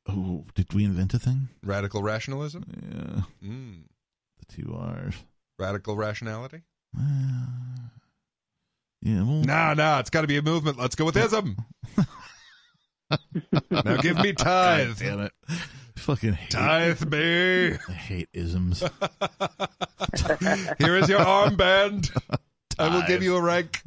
[0.09, 1.49] Oh, did we invent a thing?
[1.63, 2.65] Radical rationalism.
[2.69, 3.49] Yeah.
[3.49, 3.83] Mm.
[4.39, 5.15] The two R's.
[5.59, 6.63] Radical rationality.
[6.99, 7.47] Uh,
[9.01, 9.23] yeah.
[9.23, 10.79] Well, nah, no, it's got to be a movement.
[10.79, 11.57] Let's go with ism.
[13.71, 14.99] now give me tithe.
[14.99, 15.33] Damn it.
[15.97, 17.77] Fucking hate, Tithe me.
[17.89, 18.81] I hate isms.
[20.79, 22.11] Here is your armband.
[22.79, 23.81] I will give you a rank.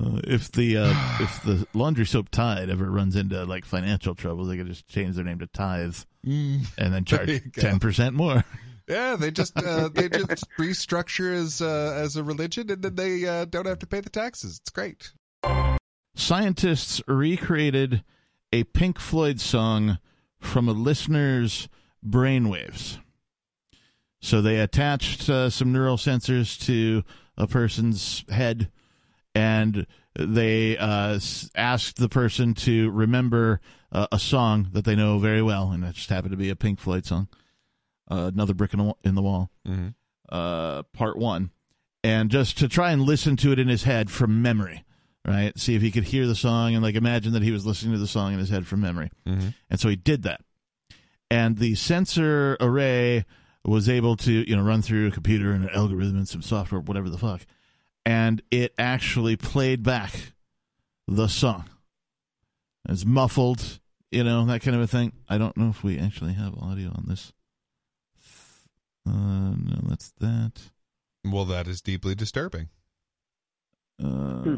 [0.00, 4.48] Uh, if the uh, if the laundry soap Tide ever runs into like financial troubles,
[4.48, 5.96] they could just change their name to Tithe
[6.26, 6.64] Mm.
[6.78, 7.62] and then charge There you go.
[7.62, 8.44] ten percent more.
[8.88, 13.26] Yeah, they just uh, they just restructure as uh, as a religion, and then they
[13.26, 14.58] uh, don't have to pay the taxes.
[14.60, 15.12] It's great.
[16.14, 18.04] Scientists recreated
[18.52, 19.98] a Pink Floyd song
[20.38, 21.68] from a listener's
[22.06, 22.98] brainwaves.
[24.20, 27.02] So they attached uh, some neural sensors to
[27.36, 28.70] a person's head,
[29.34, 29.86] and
[30.18, 31.18] they uh,
[31.54, 33.60] asked the person to remember
[33.90, 36.56] uh, a song that they know very well, and it just happened to be a
[36.56, 37.28] Pink Floyd song.
[38.10, 39.88] Uh, another brick in the, wa- in the wall, Mm-hmm.
[40.28, 41.50] uh, part one,
[42.04, 44.84] and just to try and listen to it in his head from memory,
[45.26, 45.56] right?
[45.58, 47.98] See if he could hear the song and like imagine that he was listening to
[47.98, 49.10] the song in his head from memory.
[49.26, 49.48] Mm-hmm.
[49.70, 50.40] And so he did that.
[51.30, 53.24] And the sensor array
[53.64, 56.80] was able to, you know, run through a computer and an algorithm and some software,
[56.80, 57.46] whatever the fuck.
[58.04, 60.32] And it actually played back
[61.06, 61.64] the song.
[62.88, 63.80] It's muffled,
[64.10, 65.12] you know, that kind of a thing.
[65.28, 67.32] I don't know if we actually have audio on this.
[69.06, 69.12] Uh,
[69.56, 70.52] no, that's that.
[71.24, 72.68] Well, that is deeply disturbing.
[74.02, 74.56] Uh,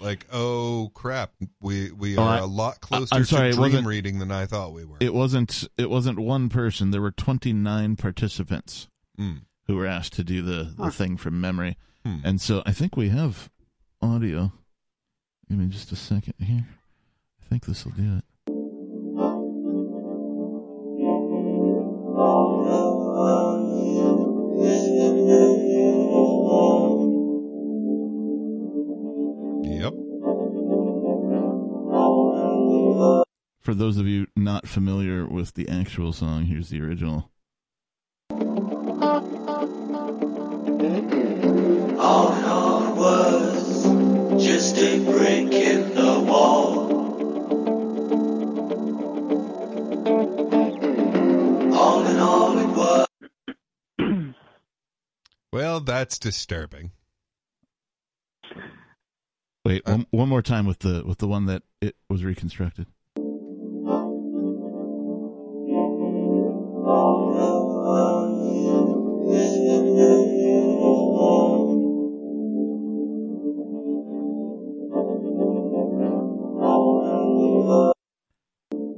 [0.00, 3.56] Like, oh crap, we we Oh, are I- a lot closer I'm sorry, it to
[3.58, 4.96] dream wasn't- reading than I thought we were.
[5.00, 5.68] it wasn't.
[5.78, 6.90] It wasn't one person.
[6.90, 8.88] There were twenty nine participants.
[9.18, 9.42] Mm.
[9.66, 10.90] who were asked to do the, the Huh.
[10.90, 11.78] thing from memory.
[12.04, 12.18] Hmm.
[12.22, 13.50] And so I think we have
[14.02, 14.52] audio.
[15.48, 16.66] Give me just a second here.
[17.40, 18.24] I think this will do it.
[29.66, 29.92] Yep.
[33.60, 37.30] For those of you not familiar with the actual song, here's the original.
[55.54, 56.90] Well, that's disturbing.
[59.64, 62.88] Wait, Uh, one, one more time with the with the one that it was reconstructed.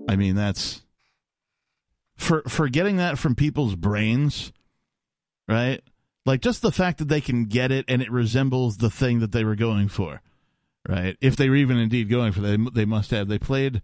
[0.08, 0.80] I mean, that's
[2.16, 4.54] for for getting that from people's brains,
[5.46, 5.82] right?
[6.26, 9.32] Like just the fact that they can get it and it resembles the thing that
[9.32, 10.20] they were going for,
[10.88, 11.16] right?
[11.20, 13.28] If they were even indeed going for that, they must have.
[13.28, 13.80] They played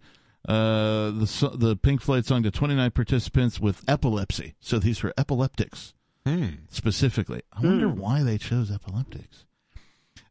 [0.47, 4.55] uh, the the Pink Floyd song to 29 participants with epilepsy.
[4.59, 5.93] So these were epileptics
[6.25, 6.47] Hmm.
[6.69, 7.41] specifically.
[7.53, 7.97] I wonder Hmm.
[7.99, 9.45] why they chose epileptics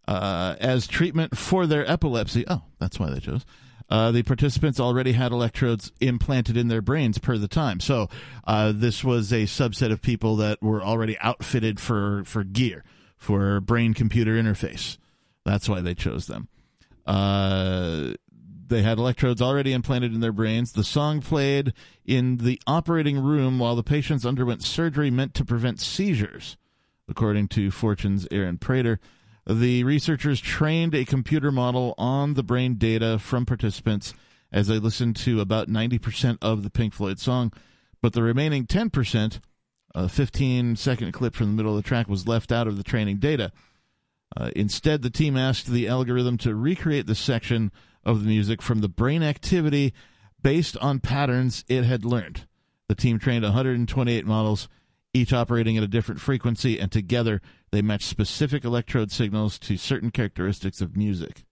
[0.09, 2.45] uh, as treatment for their epilepsy.
[2.49, 3.45] Oh, that's why they chose.
[3.93, 7.79] Uh, the participants already had electrodes implanted in their brains per the time.
[7.79, 8.09] So
[8.47, 12.85] uh, this was a subset of people that were already outfitted for, for gear,
[13.19, 14.97] for brain computer interface.
[15.45, 16.49] That's why they chose them.
[17.07, 18.15] Uh,
[18.67, 20.73] they had electrodes already implanted in their brains.
[20.73, 21.75] The song played
[22.07, 26.57] in the operating room while the patients underwent surgery meant to prevent seizures,
[27.09, 29.01] according to Fortune's Erin Prater.
[29.47, 34.15] The researchers trained a computer model on the brain data from participants
[34.53, 37.53] as they listened to about 90% of the Pink Floyd song,
[38.01, 39.41] but the remaining 10%,
[39.95, 42.85] a 15 second clip from the middle of the track, was left out of the
[42.85, 43.51] training data.
[44.37, 47.73] Uh, instead, the team asked the algorithm to recreate the section
[48.05, 49.93] of the music from the brain activity
[50.41, 52.47] based on patterns it had learned.
[52.89, 54.69] The team trained 128 models,
[55.15, 57.41] each operating at a different frequency, and together
[57.71, 61.45] they match specific electrode signals to certain characteristics of music.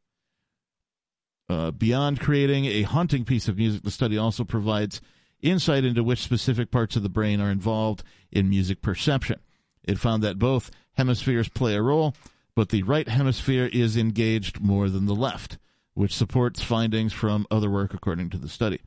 [1.49, 5.01] Uh, beyond creating a haunting piece of music, the study also provides
[5.43, 9.41] insight into which specific parts of the brain are involved in music perception.
[9.83, 12.15] It found that both hemispheres play a role,
[12.55, 15.59] but the right hemisphere is engaged more than the left,
[15.95, 18.81] which supports findings from other work according to the study.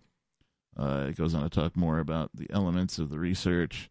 [0.78, 3.90] Uh, it goes on to talk more about the elements of the research.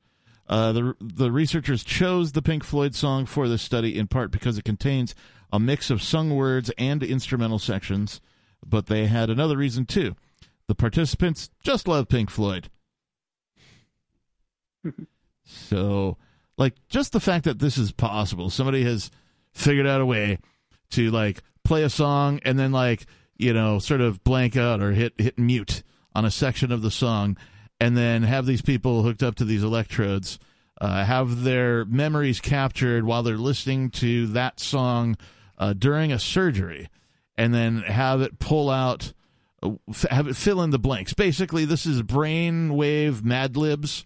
[0.49, 4.59] Uh, the the researchers chose the Pink Floyd song for this study in part because
[4.59, 5.15] it contains
[5.53, 8.21] a mix of sung words and instrumental sections,
[8.67, 10.17] but they had another reason too.
[10.67, 12.71] The participants just love Pink Floyd.
[15.45, 16.17] so,
[16.57, 19.11] like, just the fact that this is possible, somebody has
[19.53, 20.39] figured out a way
[20.91, 24.93] to like play a song and then like you know sort of blank out or
[24.93, 25.83] hit hit mute
[26.15, 27.37] on a section of the song
[27.83, 30.39] and then have these people hooked up to these electrodes
[30.81, 35.17] uh, have their memories captured while they're listening to that song
[35.59, 36.89] uh, during a surgery
[37.37, 39.13] and then have it pull out
[39.63, 39.73] uh,
[40.11, 44.05] have it fill in the blanks basically this is brainwave mad libs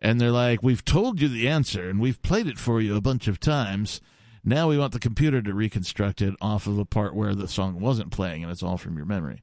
[0.00, 3.00] and they're like we've told you the answer and we've played it for you a
[3.00, 4.00] bunch of times
[4.48, 7.80] now we want the computer to reconstruct it off of a part where the song
[7.80, 9.42] wasn't playing and it's all from your memory.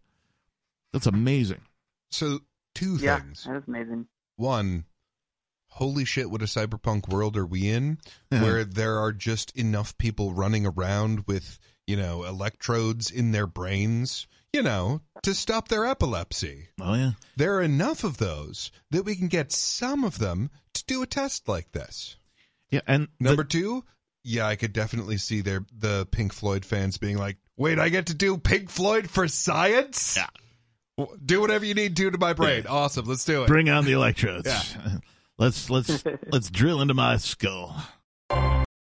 [0.93, 1.59] That's amazing.
[2.09, 2.39] So
[2.75, 3.43] two Yeah, things.
[3.45, 4.07] that is amazing.
[4.35, 4.85] One,
[5.67, 7.97] holy shit, what a cyberpunk world are we in?
[8.29, 14.27] where there are just enough people running around with, you know, electrodes in their brains,
[14.51, 16.67] you know, to stop their epilepsy.
[16.81, 17.11] Oh yeah.
[17.37, 21.07] There are enough of those that we can get some of them to do a
[21.07, 22.15] test like this.
[22.71, 23.83] Yeah, and the- Number two,
[24.23, 28.07] yeah, I could definitely see their the Pink Floyd fans being like, "Wait, I get
[28.07, 30.15] to do Pink Floyd for science?
[30.17, 30.27] Yeah.
[30.97, 32.65] W- Do whatever you need to do to my brain.
[32.67, 33.47] Awesome, let's do it.
[33.47, 34.47] bring on the electrodes.
[34.47, 34.97] Yeah.
[35.37, 37.75] let's let's let's drill into my skull.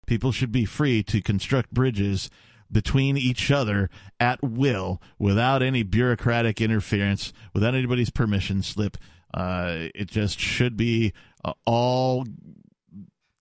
[0.08, 2.30] People should be free to construct bridges
[2.72, 3.89] between each other
[4.20, 8.97] at will without any bureaucratic interference, without anybody's permission slip.
[9.34, 11.12] Uh, it just should be
[11.43, 12.26] uh, all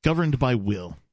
[0.03, 0.97] governed by will.